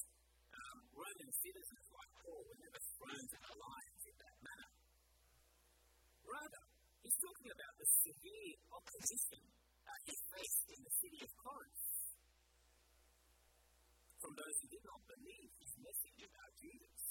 Roman 0.95 1.31
citizens 1.31 1.87
like 1.95 2.11
Paul 2.25 2.43
were 2.45 2.61
never 2.61 2.81
thrown 2.95 3.25
to 3.25 3.39
the 3.39 3.55
lions 3.55 4.03
in 4.07 4.17
that 4.19 4.37
manner. 4.43 4.71
Rather, 6.25 6.63
he's 7.05 7.19
talking 7.21 7.51
about 7.53 7.75
the 7.79 7.89
severe 8.03 8.55
opposition 8.73 9.43
uh, 9.85 9.99
he 10.09 10.15
faced 10.33 10.67
in 10.73 10.81
the 10.81 10.95
city 10.99 11.21
of 11.23 11.31
Corinth 11.37 11.85
from 14.25 14.33
those 14.41 14.57
who 14.57 14.69
did 14.73 14.85
not 14.89 15.01
believe 15.05 15.51
his 15.61 15.73
message 15.85 16.21
about 16.25 16.53
Jesus. 16.57 17.03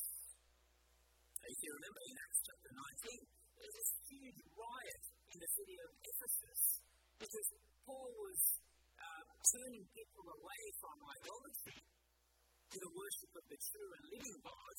If 1.43 1.60
you 1.62 1.71
remember 1.78 2.02
in 2.10 2.15
Acts 2.17 2.41
chapter 2.41 2.71
19, 2.73 3.21
there 3.54 3.67
was 3.69 3.76
this 3.78 3.91
huge 4.10 4.39
riot 4.58 5.04
in 5.30 5.38
the 5.38 5.52
city 5.54 5.76
of 5.78 5.89
Ephesus 6.02 6.62
because 7.21 7.47
Paul 7.86 8.10
was 8.17 8.39
uh, 8.97 9.23
turning 9.54 9.86
people 9.93 10.26
away 10.26 10.63
from 10.82 10.95
idolatry 11.06 11.80
to 12.73 12.81
the 12.81 12.93
worship 12.97 13.31
of 13.38 13.45
the 13.53 13.59
true 13.69 13.91
and 13.93 14.03
living 14.17 14.38
God 14.41 14.75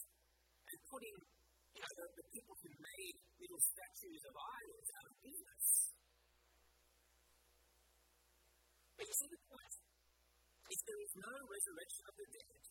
and 0.66 0.78
putting 0.90 1.14
you 1.14 1.78
know, 1.78 1.92
the, 1.94 2.06
the 2.18 2.26
people 2.34 2.54
who 2.58 2.70
made 2.74 3.14
little 3.38 3.62
statues 3.62 4.22
of 4.26 4.34
idols 4.34 4.88
out 4.98 5.06
of 5.06 5.14
business. 5.22 5.66
But 8.98 9.06
you 9.06 9.14
see 9.14 9.30
the 9.30 9.42
point? 9.46 9.74
If 10.74 10.80
there 10.90 11.00
is 11.06 11.12
no 11.22 11.34
resurrection 11.46 12.04
of 12.10 12.14
the 12.18 12.28
dead, 12.34 12.62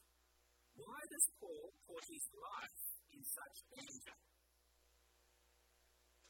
why 0.75 0.99
does 1.07 1.25
Paul 1.39 1.67
put 1.88 2.03
his 2.03 2.25
life 2.36 2.83
in 3.15 3.23
such 3.23 3.57
danger? 3.79 4.17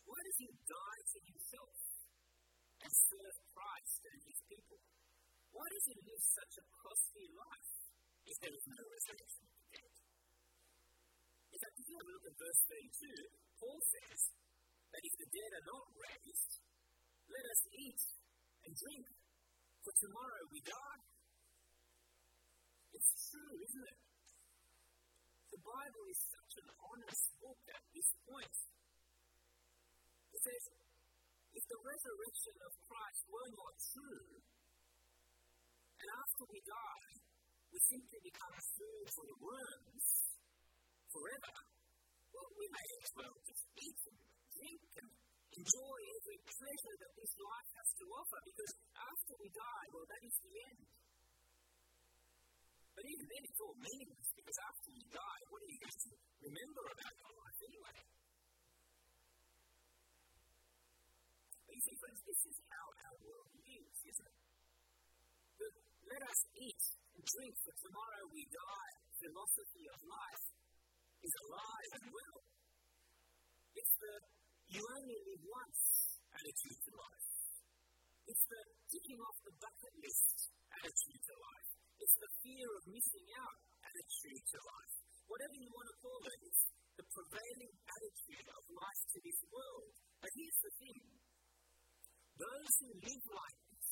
Why 0.05 0.19
does 0.21 0.37
he 0.37 0.49
die 0.69 1.01
to 1.01 1.19
himself 1.33 1.77
and 2.77 2.91
serve 2.93 3.37
Christ 3.57 4.01
and 4.05 4.19
his 4.21 4.39
people? 4.45 4.77
Why 5.49 5.65
does 5.65 5.85
he 5.89 5.97
live 5.97 6.21
such 6.21 6.53
a 6.61 6.65
costly 6.77 7.25
life 7.33 7.82
if 8.25 8.37
there 8.39 8.55
is 8.55 8.65
no 8.67 8.79
resurrection 8.79 9.43
of 9.43 9.55
the 9.59 9.67
dead? 9.73 9.93
In 11.53 11.59
fact, 11.59 11.75
if 11.77 11.85
you 11.85 11.95
have 11.99 12.07
a 12.07 12.13
look 12.13 12.25
at 12.27 12.35
verse 12.39 12.61
32, 12.71 13.13
Paul 13.59 13.79
says 13.83 14.19
that 14.91 15.03
if 15.03 15.13
the 15.19 15.29
dead 15.29 15.51
are 15.59 15.67
not 15.69 15.85
raised, 15.93 16.51
let 17.29 17.45
us 17.45 17.61
eat 17.75 18.01
and 18.63 18.73
drink, 18.73 19.05
for 19.83 19.93
tomorrow 19.99 20.43
we 20.51 20.59
die. 20.63 21.03
It's 22.93 23.11
true, 23.31 23.53
isn't 23.57 23.87
it? 23.89 23.99
The 25.53 25.61
Bible 25.61 26.05
is 26.09 26.19
such 26.33 26.53
an 26.65 26.69
honest 26.81 27.25
book 27.37 27.61
at 27.69 27.83
this 27.93 28.09
point. 28.25 28.57
It 30.33 30.41
says, 30.41 30.63
if 31.53 31.63
the 31.69 31.79
resurrection 31.85 32.55
of 32.65 32.73
Christ 32.89 33.21
were 33.29 33.51
not 33.53 33.73
true, 33.93 34.29
and 36.01 36.07
after 36.09 36.43
we 36.49 36.59
die, 36.65 37.22
we 37.73 37.81
simply 37.89 38.21
become 38.21 38.53
food 38.77 39.05
for 39.17 39.25
the 39.25 39.37
worms 39.41 40.05
forever, 41.09 41.53
well, 42.29 42.49
we 42.53 42.69
may 42.69 42.87
as 43.01 43.11
well 43.17 43.33
just 43.49 43.65
eat 43.81 43.97
and 44.13 44.17
drink 44.53 44.85
and 45.01 45.09
enjoy 45.57 45.99
every 46.21 46.37
pleasure 46.45 46.95
that 47.01 47.13
this 47.17 47.33
life 47.33 47.69
has 47.73 47.89
to 47.97 48.05
offer, 48.13 48.39
because 48.45 48.73
after 48.93 49.33
we 49.41 49.49
die, 49.49 49.85
well, 49.89 50.05
that 50.05 50.21
is 50.21 50.35
the 50.37 50.53
end. 50.69 50.85
But 52.93 53.05
even 53.09 53.25
then, 53.25 53.41
it's 53.41 53.61
all 53.65 53.77
meaningless, 53.81 54.29
because 54.37 54.59
after 54.69 54.89
you 54.93 55.05
die, 55.09 55.41
what 55.49 55.59
are 55.65 55.71
you 55.73 55.81
going 55.81 55.97
to 55.97 56.11
remember 56.45 56.83
about 56.93 57.13
your 57.25 57.33
life 57.41 57.57
anyway? 57.57 57.97
But 61.65 61.73
you 61.73 61.83
see, 61.89 61.97
friends, 61.97 62.21
this 62.21 62.41
is 62.53 62.57
how 62.69 62.85
our 63.01 63.17
world 63.17 63.49
lives, 63.65 63.97
isn't 64.13 64.29
it? 64.29 64.41
The 65.57 65.67
let 66.05 66.21
us 66.21 66.39
eat 66.53 66.83
drink, 67.21 67.53
for 67.61 67.75
tomorrow 67.77 68.23
we 68.33 68.41
die 68.49 68.93
philosophy 69.21 69.85
of 69.93 69.99
life 70.03 70.45
is 71.23 71.33
alive 71.47 71.91
and 72.01 72.05
well. 72.11 72.39
It's 73.77 73.95
the 74.01 74.13
you 74.73 74.81
only 74.81 75.17
live 75.29 75.43
once 75.45 75.81
attitude 76.33 76.79
to 76.81 76.91
life. 76.97 77.27
It's 78.25 78.45
the 78.49 78.61
ticking 78.89 79.19
off 79.21 79.37
the 79.45 79.53
bucket 79.61 79.93
list 80.01 80.37
attitude 80.73 81.21
to 81.29 81.35
life. 81.37 81.69
It's 82.01 82.17
the 82.17 82.31
fear 82.41 82.67
of 82.73 82.83
missing 82.89 83.27
out 83.37 83.57
attitude 83.85 84.43
to 84.43 84.57
life. 84.59 84.95
Whatever 85.29 85.55
you 85.55 85.69
want 85.71 85.87
to 85.87 85.97
call 86.01 86.21
it, 86.25 86.39
it's 86.43 86.63
the 86.97 87.05
prevailing 87.13 87.73
attitude 87.85 88.47
of 88.49 88.61
life 88.73 89.01
to 89.13 89.17
this 89.23 89.39
world. 89.53 89.93
But 90.19 90.31
here's 90.33 90.59
the 90.65 90.73
thing 90.81 90.99
those 92.33 92.73
who 92.81 92.89
live 92.97 93.25
like 93.29 93.59
this 93.71 93.89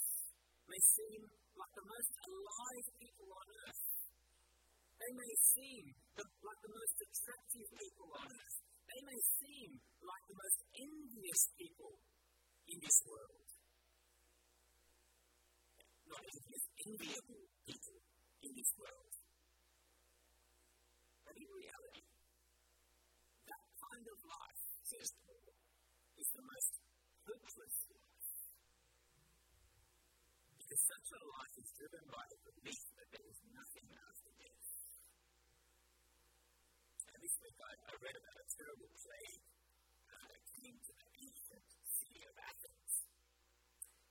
may 0.66 0.82
seem 0.82 1.22
like 1.62 1.78
the 1.78 1.86
most 1.94 2.14
alive 2.26 2.88
people 2.98 3.30
on 3.38 3.48
earth. 3.70 3.86
They 4.98 5.14
may 5.14 5.34
seem 5.38 5.84
the, 6.18 6.26
like 6.26 6.62
the 6.66 6.74
most 6.74 6.96
attractive 7.06 7.70
people 7.78 8.10
on 8.18 8.26
earth. 8.34 8.58
They 8.90 9.02
may 9.06 9.22
seem 9.38 9.70
like 10.02 10.24
the 10.26 10.38
most 10.42 10.60
envious 10.74 11.42
people 11.62 11.94
in 12.66 12.78
this 12.82 12.98
world. 13.06 13.46
Not 16.10 16.24
envious, 16.26 16.66
enviable 16.82 17.46
people 17.70 17.98
in 18.42 18.52
this 18.58 18.72
world. 18.82 19.14
But 21.30 21.36
in 21.38 21.46
reality, 21.46 22.06
that 23.46 23.64
kind 23.70 24.06
of 24.10 24.18
life, 24.26 24.62
says 24.82 25.10
Paul, 25.30 25.46
is 26.18 26.30
the 26.34 26.42
most 26.42 26.74
hopeless 27.22 27.91
a 30.92 31.24
life 31.40 31.56
is 31.56 31.72
driven 31.80 32.04
by 32.12 32.20
the 32.28 32.40
belief 32.52 32.84
that 33.00 33.08
there 33.16 33.24
is 33.24 33.40
nothing 33.56 33.88
after 33.96 34.32
death. 34.44 34.68
And 37.16 37.20
this 37.24 37.36
week 37.40 37.56
I, 37.64 37.72
I 37.80 37.94
read 37.96 38.18
about 38.20 38.38
a 38.44 38.48
terrible 38.52 38.92
plague 39.00 39.44
uh, 40.12 40.26
that 40.28 40.44
came 40.52 40.76
to 40.76 40.92
the 40.92 41.08
ancient 41.16 41.64
city 41.96 42.22
of 42.28 42.36
Athens. 42.44 42.92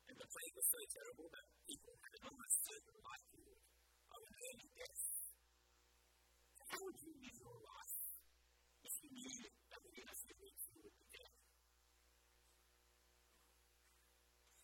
And 0.09 0.17
the 0.17 0.25
plague 0.25 0.55
was 0.57 0.69
so 0.73 0.81
terrible 0.89 1.29
that 1.29 1.45
people 1.69 1.93
had 2.01 2.13
an 2.17 2.23
almost 2.33 2.57
certain 2.65 2.97
likelihood 2.97 3.61
of 4.17 4.21
an 4.25 4.35
early 4.41 4.69
death. 4.81 5.05
How 6.65 6.81
would 6.81 6.97
you 6.97 7.13
live 7.13 7.37
your 7.45 7.59
life 7.61 7.97
if 8.89 8.95
you 9.05 9.09
knew 9.21 9.37
that 9.69 9.81
within 9.85 10.09
a 10.09 10.17
few 10.17 10.37
weeks 10.41 10.65
you 10.73 10.81
would 10.81 10.97
be 10.97 11.09
dead? 11.13 11.33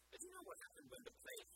But 0.09 0.25
you 0.25 0.33
know 0.33 0.45
what 0.49 0.57
happened 0.65 0.89
when 0.89 1.05
the 1.05 1.13
plague 1.13 1.56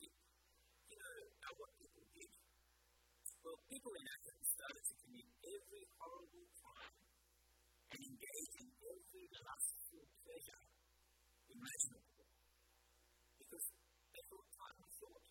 people 3.70 3.94
in 3.94 4.02
Athens 4.02 4.50
started 4.50 4.83
to 4.83 4.94
commit 4.98 5.30
every 5.46 5.87
horrible 5.94 6.46
crime 6.59 6.98
and 7.94 8.00
engage 8.02 8.54
in 8.59 8.66
every 8.66 9.26
lustful 9.30 10.11
pleasure 10.26 10.62
imaginable. 11.54 12.26
Because 13.38 13.66
they 14.11 14.22
thought 14.26 14.48
time 14.59 14.74
was 14.83 14.90
short. 14.98 15.22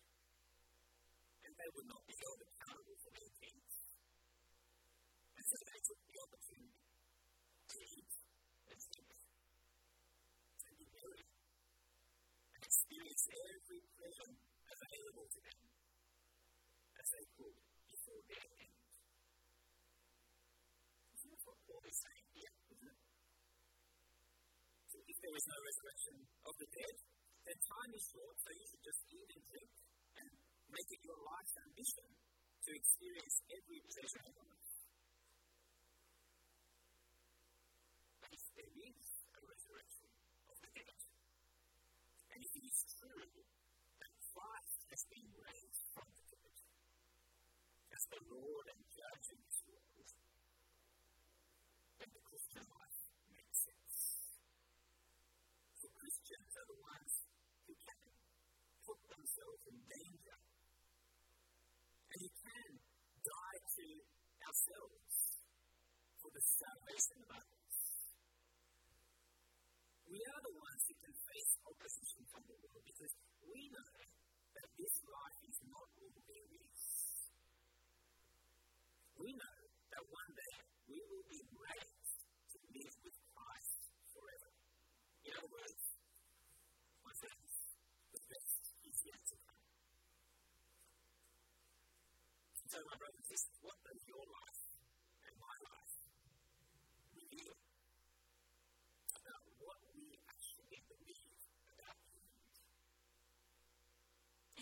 And 1.44 1.52
they 1.52 1.68
would 1.68 1.84
not 1.84 2.00
be 2.08 2.16
held 2.16 2.40
accountable 2.40 2.96
for 3.04 3.12
their 3.12 3.32
deeds. 3.44 3.76
And 5.36 5.44
so 5.44 5.56
they 5.60 5.80
took 5.84 6.00
the 6.00 6.16
opportunity 6.24 6.80
to 6.80 7.76
eat 7.92 8.12
and 8.72 8.78
sleep, 8.80 9.10
to 10.64 10.68
be 10.80 10.86
merry, 10.96 11.28
and 12.56 12.60
experience 12.64 13.24
every 13.36 13.80
pleasure 14.00 14.32
available 14.32 15.28
to 15.28 15.40
them 15.44 15.60
as 16.96 17.06
they 17.12 17.26
could. 17.36 17.69
Before 18.10 18.26
their 18.26 18.42
end. 18.58 18.74
Isn't 21.14 21.30
that 21.30 21.42
what 21.46 21.58
Paul 21.62 21.82
is 21.86 21.98
saying 22.02 22.26
here, 22.34 22.54
isn't 22.74 22.90
it? 22.90 22.98
So 24.90 24.96
if 25.06 25.16
there 25.22 25.34
is 25.38 25.46
no 25.46 25.58
resurrection 25.62 26.16
of 26.42 26.54
the 26.58 26.68
dead, 26.74 26.96
then 27.46 27.56
time 27.70 27.90
is 27.94 28.04
short, 28.10 28.34
so 28.42 28.50
you 28.50 28.66
should 28.66 28.82
just 28.82 29.00
eat 29.14 29.30
and 29.30 29.42
drink 29.46 29.70
and 30.18 30.26
make 30.74 30.90
it 30.90 31.00
your 31.06 31.18
life's 31.22 31.54
ambition 31.62 32.08
to 32.10 32.70
experience 32.74 33.36
every 33.46 33.80
pleasure 33.86 34.22
of 34.26 34.34
life. 34.42 34.70
There 38.30 38.74
is 38.76 39.06
a 39.38 39.40
resurrection 39.40 40.10
of 40.50 40.56
the 40.60 40.70
dead, 40.74 40.98
and 42.34 42.38
if 42.44 42.52
it 42.58 42.64
is 42.66 42.78
true 42.98 43.24
valore 48.10 48.70
in 48.74 48.82
piace 48.90 49.34
di 49.38 49.50
suo 49.50 49.78
gusto. 49.94 50.26
And 52.02 52.10
the 52.10 52.22
Christian 52.26 52.66
life 52.66 53.00
makes 53.30 53.58
sense. 53.62 53.96
For 55.78 55.90
Christians 55.94 56.50
are 56.58 56.68
the 56.70 56.80
ones 56.82 57.12
who 57.66 57.74
can 57.78 58.00
put 58.82 58.98
themselves 59.06 59.62
in 59.70 59.78
danger. 59.86 60.38
And 62.10 62.18
you 62.18 62.32
can 62.34 62.70
die 63.22 63.60
to 63.78 63.86
ourselves 64.42 65.14
for 66.18 66.30
the 66.34 66.42
salvation 66.42 67.18
of 67.22 67.30
others. 67.30 67.76
We 70.10 70.18
are 70.18 70.42
the 70.42 70.56
ones 70.58 70.69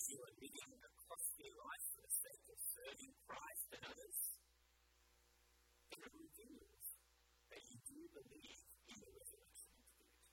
You 0.09 0.17
are 0.25 0.37
living 0.41 0.73
a 0.73 0.91
costly 1.05 1.53
life 1.53 1.85
for 1.93 2.01
the 2.01 2.15
sake 2.17 2.47
of 2.49 2.57
serving 2.65 3.13
Christ 3.29 3.69
and 3.77 3.83
others, 3.93 4.19
it 5.93 6.01
reveals 6.01 6.87
that 7.53 7.61
you 7.69 7.77
do 7.85 8.01
believe 8.17 8.61
in 8.89 8.97
the 9.05 9.11
resurrection 9.13 9.69
of 9.77 9.85
the 9.85 10.01
dead. 10.01 10.25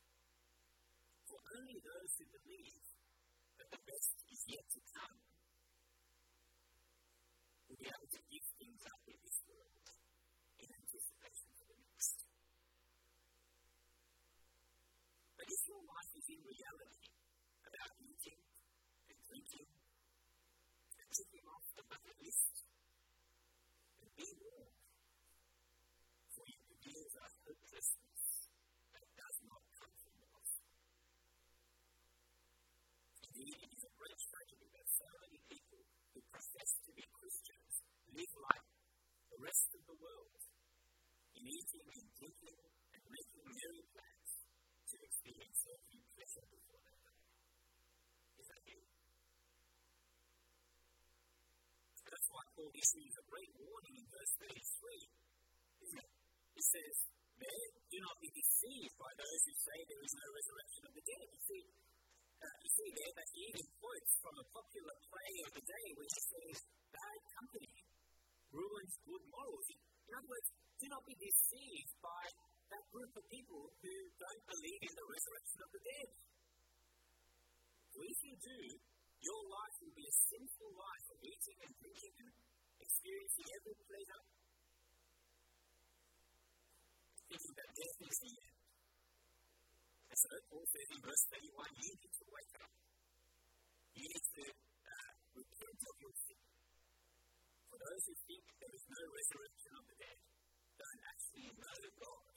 For 1.28 1.40
only 1.60 1.76
those 1.84 2.12
who 2.16 2.24
believe 2.40 2.88
that 3.60 3.68
the 3.68 3.82
best 3.84 4.16
is 4.32 4.42
yet 4.48 4.64
to 4.64 4.80
come 4.96 5.20
will 7.68 7.76
be 7.76 7.92
able 7.92 8.12
to 8.16 8.22
give 8.32 8.48
things 8.56 8.80
up 8.80 9.04
in 9.12 9.20
this 9.28 9.40
world 9.44 9.88
in 10.56 10.72
anticipation 10.72 11.52
for 11.52 11.68
the 11.68 11.78
next. 11.84 12.24
But 15.36 15.52
if 15.52 15.62
your 15.68 15.84
life 15.84 16.12
is 16.16 16.28
in 16.32 16.40
reality 16.48 17.12
about 17.68 17.92
eating 18.00 18.45
and 19.36 19.44
drinking 19.44 19.68
and 20.96 21.08
ticking 21.12 21.44
off 21.52 21.66
the 21.76 21.84
bucket 21.92 22.16
list, 22.24 22.56
then 24.00 24.08
be 24.16 24.28
warned, 24.40 24.80
for 26.32 26.44
it 26.48 26.60
reveals 26.72 27.14
a 27.20 27.28
hopelessness 27.44 28.24
that 28.96 29.08
does 29.20 29.38
not 29.44 29.60
come 29.76 29.92
from 30.00 30.16
the 30.24 30.28
gospel. 30.32 30.72
Indeed, 33.28 33.60
it 33.60 33.72
is 33.76 33.84
a 33.84 33.92
great 34.00 34.20
tragedy 34.24 34.68
that 34.72 34.88
so 34.88 35.08
many 35.20 35.40
people 35.52 35.84
who 36.16 36.20
profess 36.32 36.70
to 36.88 36.92
be 36.96 37.04
Christians 37.12 37.74
live 38.16 38.34
like 38.40 38.68
the 39.36 39.40
rest 39.44 39.68
of 39.76 39.84
the 39.84 39.98
world 40.00 40.40
in 41.36 41.44
eating 41.44 41.88
and 41.92 42.08
drinking 42.16 42.60
and 42.96 43.02
making 43.12 43.44
merry 43.52 43.84
plans 43.92 44.32
to 44.88 44.96
experience 45.04 45.60
every 45.68 46.00
pleasure 46.16 46.48
before 46.48 46.80
they 46.88 46.96
die. 47.04 47.28
Is 48.40 48.48
that 48.48 48.64
you? 48.64 48.80
Paul 52.56 52.72
issues 52.72 53.14
a 53.20 53.26
great 53.28 53.52
warning 53.60 53.96
in 54.00 54.06
verse 54.08 54.34
33, 54.40 54.56
isn't 55.84 56.00
it? 56.00 56.12
He 56.56 56.64
says, 56.64 56.96
There, 57.36 57.68
do 57.92 57.98
not 58.00 58.16
be 58.24 58.32
deceived 58.32 58.96
by 58.96 59.12
those 59.20 59.42
who 59.44 59.56
say 59.60 59.78
there 59.84 60.04
is 60.08 60.16
no 60.16 60.28
resurrection 60.32 60.84
of 60.88 60.94
the 60.96 61.04
dead. 61.04 61.28
You 61.36 61.42
see, 61.52 61.64
uh, 62.40 62.56
you 62.64 62.72
see 62.72 62.90
there 62.96 63.14
that 63.20 63.30
he 63.36 63.42
even 63.52 63.68
quotes 63.76 64.14
from 64.24 64.36
a 64.40 64.46
popular 64.56 64.96
play 65.04 65.34
of 65.44 65.52
the 65.52 65.66
day 65.68 65.88
which 66.00 66.16
says, 66.16 66.56
Bad 66.96 67.20
company 67.36 67.76
ruins 68.56 68.96
good 69.04 69.24
morals. 69.28 69.68
In 70.08 70.14
other 70.16 70.32
words, 70.32 70.48
do 70.80 70.86
not 70.88 71.04
be 71.04 71.16
deceived 71.20 71.92
by 72.00 72.24
that 72.72 72.86
group 72.88 73.12
of 73.20 73.24
people 73.28 73.68
who 73.84 73.96
don't 74.16 74.44
believe 74.48 74.80
in 74.80 74.94
the 74.96 75.08
resurrection 75.12 75.60
of 75.60 75.70
the 75.76 75.82
dead. 75.84 76.10
For 77.92 78.02
if 78.08 78.20
you 78.24 78.36
do, 78.40 78.62
your 79.20 79.42
life 79.52 79.76
will 79.84 79.96
be 79.96 80.08
a 80.08 80.16
sinful 80.32 80.72
life 80.72 81.08
of 81.12 81.18
eating 81.20 81.58
and 81.68 81.74
drinking 81.84 82.16
and 82.24 82.32
experiencing 82.80 83.48
every 83.56 83.76
pleasure. 83.86 84.24
Thinking 87.30 87.54
that 87.56 87.70
death 87.76 88.00
is 88.06 88.18
the 88.22 88.34
end. 88.36 88.58
And 90.10 90.18
so 90.20 90.30
Paul 90.48 90.66
says 90.66 90.88
in 90.96 91.00
verse 91.04 91.24
31, 91.36 91.82
you 91.82 91.92
need 91.96 92.14
to 92.16 92.26
wake 92.32 92.56
up. 92.64 92.74
You 93.96 94.06
need 94.06 94.26
to 94.36 94.46
uh, 94.48 95.12
repent 95.36 95.82
of 95.86 95.96
your 96.00 96.16
sin. 96.16 96.44
For 97.68 97.78
those 97.80 98.04
who 98.08 98.16
think 98.28 98.44
there 98.60 98.74
is 98.76 98.86
no 98.88 99.02
resurrection 99.12 99.72
of 99.76 99.84
the 99.92 99.96
dead, 100.00 100.20
don't 100.80 101.02
actually 101.04 101.52
know 101.56 101.80
God. 102.00 102.36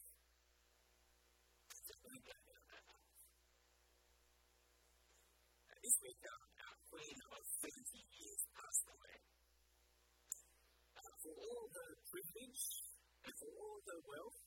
This 5.89 6.05
week, 6.05 6.20
um, 6.20 6.45
our 6.68 6.76
queen 6.93 7.16
of 7.32 7.41
70 7.64 7.72
years 8.12 8.41
passed 8.53 8.86
away. 8.93 9.17
For 11.29 11.45
all 11.45 11.68
her 11.76 11.93
privilege 12.09 12.64
for 13.37 13.53
all 13.61 13.79
her 13.85 14.01
wealth, 14.01 14.41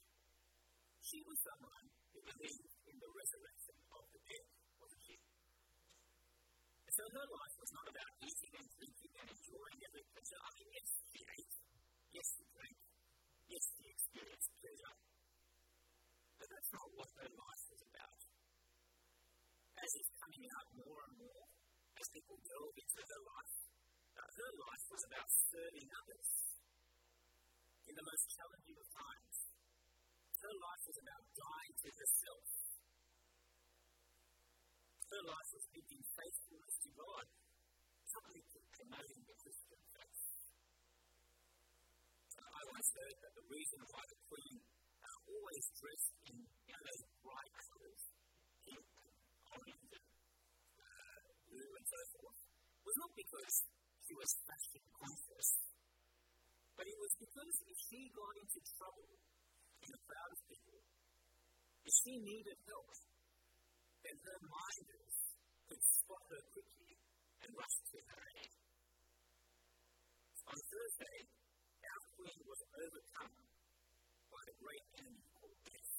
she 0.97 1.21
was 1.29 1.37
someone 1.45 1.85
who 2.09 2.25
believed 2.25 2.73
in 2.89 2.97
the 2.97 3.11
resurrection 3.13 3.77
of 3.93 4.01
the 4.09 4.21
dead, 4.25 4.45
wasn't 4.81 5.03
she? 5.05 5.21
And 5.21 6.93
so 6.97 7.05
her 7.05 7.27
life 7.29 7.55
was 7.61 7.69
not 7.77 7.85
about 7.85 8.11
eating 8.25 8.53
and 8.57 8.65
drinking 8.65 9.13
and 9.13 9.27
enjoying 9.29 9.79
every 9.85 10.05
pleasure. 10.09 10.41
I 10.41 10.49
mean, 10.57 10.69
yes, 10.73 10.89
she 11.05 11.21
ate, 11.21 11.53
yes, 12.17 12.27
she 12.33 12.43
drank, 12.49 12.77
yes, 13.45 13.63
she 13.77 13.85
experienced 13.85 14.49
pleasure. 14.57 14.95
But 16.41 16.47
that's 16.49 16.71
not 16.73 16.87
what 16.97 17.09
her 17.13 17.29
life 17.29 17.63
was 17.69 17.81
about. 17.93 18.19
as 19.85 19.91
is 20.01 20.09
coming 20.17 20.49
out 20.49 20.67
more 20.81 20.99
and 21.05 21.13
more, 21.29 21.45
as 22.01 22.09
people 22.09 22.41
delve 22.41 22.73
into 22.73 23.01
her 23.05 23.21
life, 23.21 23.55
uh, 24.17 24.25
her 24.25 24.51
life 24.65 24.85
was 24.89 25.03
about 25.05 25.29
serving 25.29 25.85
others 25.93 26.50
in 27.91 27.99
the 27.99 28.07
most 28.07 28.23
challenging 28.31 28.77
of 28.79 28.87
times. 28.87 29.35
Her 30.39 30.55
life 30.55 30.83
was 30.87 30.95
about 31.03 31.23
dying 31.35 31.75
to 31.75 31.89
herself. 31.91 32.47
Her 35.11 35.23
life 35.27 35.49
was 35.51 35.65
lived 35.75 35.91
in 35.91 36.03
faithfulness 36.15 36.75
to 36.87 36.89
God, 36.95 37.25
publicly 38.07 38.63
promoting 38.79 39.21
the 39.27 39.35
Christian 39.43 39.81
faith. 39.91 40.23
I 42.31 42.63
once 42.71 42.89
heard 42.95 43.17
that 43.27 43.33
the 43.35 43.47
reason 43.51 43.79
why 43.83 44.03
the 44.07 44.19
Queen 44.31 44.55
uh, 45.03 45.17
always 45.27 45.65
dressed 45.75 46.15
in 46.31 46.35
yellow, 46.63 46.97
bright 47.27 47.53
colours, 47.59 48.01
pink, 48.71 48.87
orange, 49.51 49.91
uh, 50.79 51.19
blue, 51.43 51.71
and 51.75 51.85
so 51.91 51.99
forth, 52.15 52.39
was 52.87 52.95
not 53.03 53.11
because 53.19 53.55
she 54.07 54.15
was 54.15 54.31
fashion 54.47 54.83
conscious, 54.95 55.70
but 56.81 56.89
it 56.89 56.97
was 56.97 57.13
because 57.21 57.55
if 57.69 57.77
she 57.77 58.09
got 58.09 58.33
into 58.41 58.57
trouble. 58.73 59.13
In 59.85 59.89
a 59.93 60.01
crowd 60.01 60.31
of 60.33 60.41
people, 60.49 60.81
if 61.85 61.93
she 61.93 62.13
needed 62.25 62.57
help, 62.65 62.89
then 64.01 64.17
her 64.17 64.39
minders 64.49 65.17
could 65.69 65.77
spot 65.77 66.25
her 66.33 66.41
quickly 66.49 66.97
and 67.45 67.49
rush 67.53 67.77
to 67.85 67.97
her 68.01 68.21
aid. 68.33 68.53
On 70.49 70.57
Thursday, 70.57 71.17
our 71.85 72.01
Queen 72.17 72.39
was 72.49 72.61
overcome 72.73 73.37
by 74.33 74.41
the 74.49 74.55
great 74.57 74.85
enemy 75.05 75.21
called 75.37 75.57
death. 75.61 75.93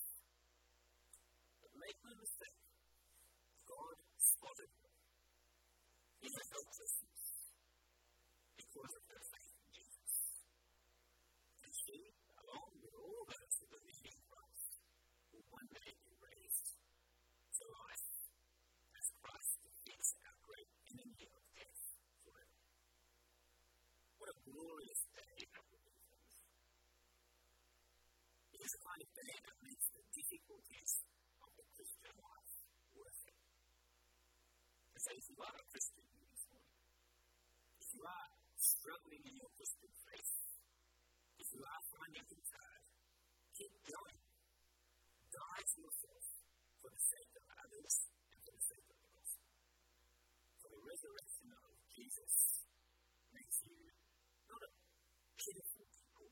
But 1.62 1.70
make 1.78 1.98
no 2.02 2.12
mistake, 2.18 2.58
God 3.70 3.96
spotted 4.18 4.70
her. 4.82 4.94
In 6.26 6.30
her 6.34 6.46
helplessness 6.50 7.02
because 7.02 7.11
glorious 24.62 25.02
day 25.10 25.42
that. 25.42 25.66
It 28.54 28.60
is 28.62 28.72
a 28.78 28.80
kind 28.86 29.00
of 29.02 29.10
day 29.10 29.34
that 29.42 29.58
makes 29.58 29.86
the 29.90 30.02
difficulties 30.14 30.92
of 31.42 31.50
the 31.58 31.66
Christian 31.74 32.14
life 32.14 32.54
worth 32.94 33.22
it. 33.26 33.38
And 35.02 35.18
if 35.18 35.26
you 35.26 35.38
are 35.42 35.56
a 35.58 35.66
Christian 35.66 36.06
this 36.30 36.46
morning, 36.46 36.78
if 37.82 37.90
you 37.90 38.02
are 38.06 38.28
struggling 38.54 39.22
in 39.26 39.34
your 39.34 39.50
Christian 39.58 39.90
faith, 40.06 40.30
if 41.42 41.48
you 41.50 41.62
are 41.66 41.82
finding 41.90 42.22
things 42.30 42.50
hard, 42.54 42.82
keep 43.58 43.74
going. 43.82 44.20
Die 45.34 45.62
to 45.66 45.76
yourself 45.82 46.24
for 46.78 46.90
the 46.94 47.02
sake 47.02 47.32
of 47.34 47.44
others 47.66 47.94
and 48.30 48.38
for 48.46 48.52
the 48.54 48.62
sake 48.62 48.86
of 48.86 48.98
the 49.02 49.10
gospel. 49.10 49.50
For 50.62 50.70
the 50.70 50.82
resurrection 50.86 51.50
of 51.50 51.72
Jesus 51.90 52.34
makes 53.34 53.58
you 53.66 54.01
not 54.52 54.68
a 54.68 54.70
pitiful 55.40 55.88
people, 55.88 56.28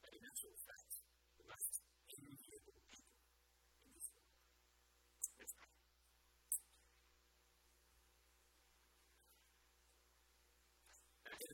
but 0.00 0.10
in 0.16 0.22
actual 0.24 0.56
fact, 0.64 1.04
the 1.36 1.44
most 1.44 1.84
enviable 2.16 2.80
people 2.88 3.20
in 3.84 3.92
this 3.92 4.08
world. 4.16 4.40
Let's 5.36 5.52
pray. 5.52 5.68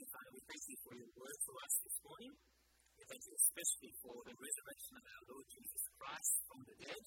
Father, 0.07 0.33
we 0.33 0.43
thank 0.47 0.65
you 0.71 0.79
for 0.87 0.95
your 0.95 1.11
word 1.19 1.39
to 1.45 1.53
us 1.67 1.75
this 1.83 1.99
morning. 2.07 2.33
We 2.97 3.05
thank 3.11 3.27
you 3.27 3.35
especially 3.37 3.93
for 4.01 4.17
the 4.23 4.33
resurrection 4.39 4.95
of 4.97 5.05
our 5.05 5.25
Lord 5.35 5.47
Jesus 5.51 5.83
Christ 5.99 6.33
from 6.47 6.63
the 6.63 6.77
dead 6.79 7.05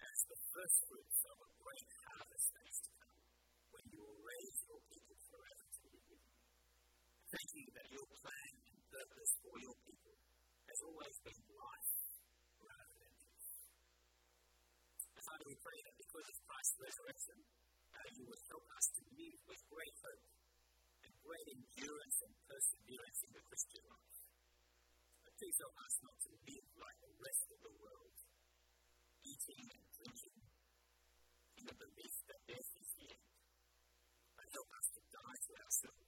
as 0.00 0.18
the 0.32 0.38
first 0.50 0.76
fruits 0.88 1.20
of 1.28 1.36
a 1.38 1.50
great 1.60 1.90
harvest 2.08 2.46
that 2.56 2.66
is 2.66 2.80
to 2.82 2.90
come, 2.98 3.20
when 3.76 3.84
you 3.92 4.00
will 4.00 4.18
raise 4.24 4.58
your 4.66 4.80
people 4.90 5.16
forever 5.28 5.66
to 5.70 5.82
live 5.92 6.06
with 6.08 6.24
you. 6.24 6.40
Thank 7.32 7.48
you 7.56 7.64
that 7.72 7.88
your 7.88 8.04
plan 8.20 8.52
and 8.60 8.76
purpose 8.92 9.32
for 9.40 9.56
your 9.56 9.72
people 9.88 10.12
has 10.68 10.78
always 10.84 11.16
been 11.24 11.40
life 11.56 11.92
rather 12.60 12.92
than 13.00 13.12
death. 13.24 13.48
And 15.16 15.22
Father, 15.24 15.46
we 15.48 15.56
pray 15.56 15.80
that 15.80 15.96
because 15.96 16.28
of 16.28 16.36
Christ's 16.44 16.76
resurrection, 16.76 17.38
uh, 17.96 18.04
you 18.20 18.28
will 18.28 18.44
help 18.52 18.68
us 18.76 18.84
to 19.00 19.02
live 19.16 19.40
with 19.48 19.64
great 19.72 19.96
hope 20.04 20.28
and 21.08 21.12
great 21.24 21.48
endurance 21.56 22.20
and 22.20 22.36
perseverance 22.52 23.20
in 23.24 23.32
the 23.32 23.44
Christian 23.48 23.84
life. 23.88 24.18
But 25.24 25.32
please 25.40 25.56
help 25.56 25.76
us 25.88 25.94
not 26.04 26.16
to 26.28 26.30
live 26.36 26.66
like 26.84 26.98
the 27.00 27.16
rest 27.16 27.48
of 27.48 27.58
the 27.64 27.74
world, 27.80 28.16
eating 29.24 29.64
and 29.72 29.84
drinking 29.88 30.36
in 31.56 31.64
the 31.64 31.76
belief 31.80 32.14
that 32.28 32.44
death 32.44 32.70
is 32.76 32.90
the 32.92 33.08
end. 33.08 33.28
But 34.36 34.52
help 34.52 34.68
us 34.76 34.86
to 34.92 35.00
die 35.16 35.40
to 35.48 35.52
ourselves 35.64 36.01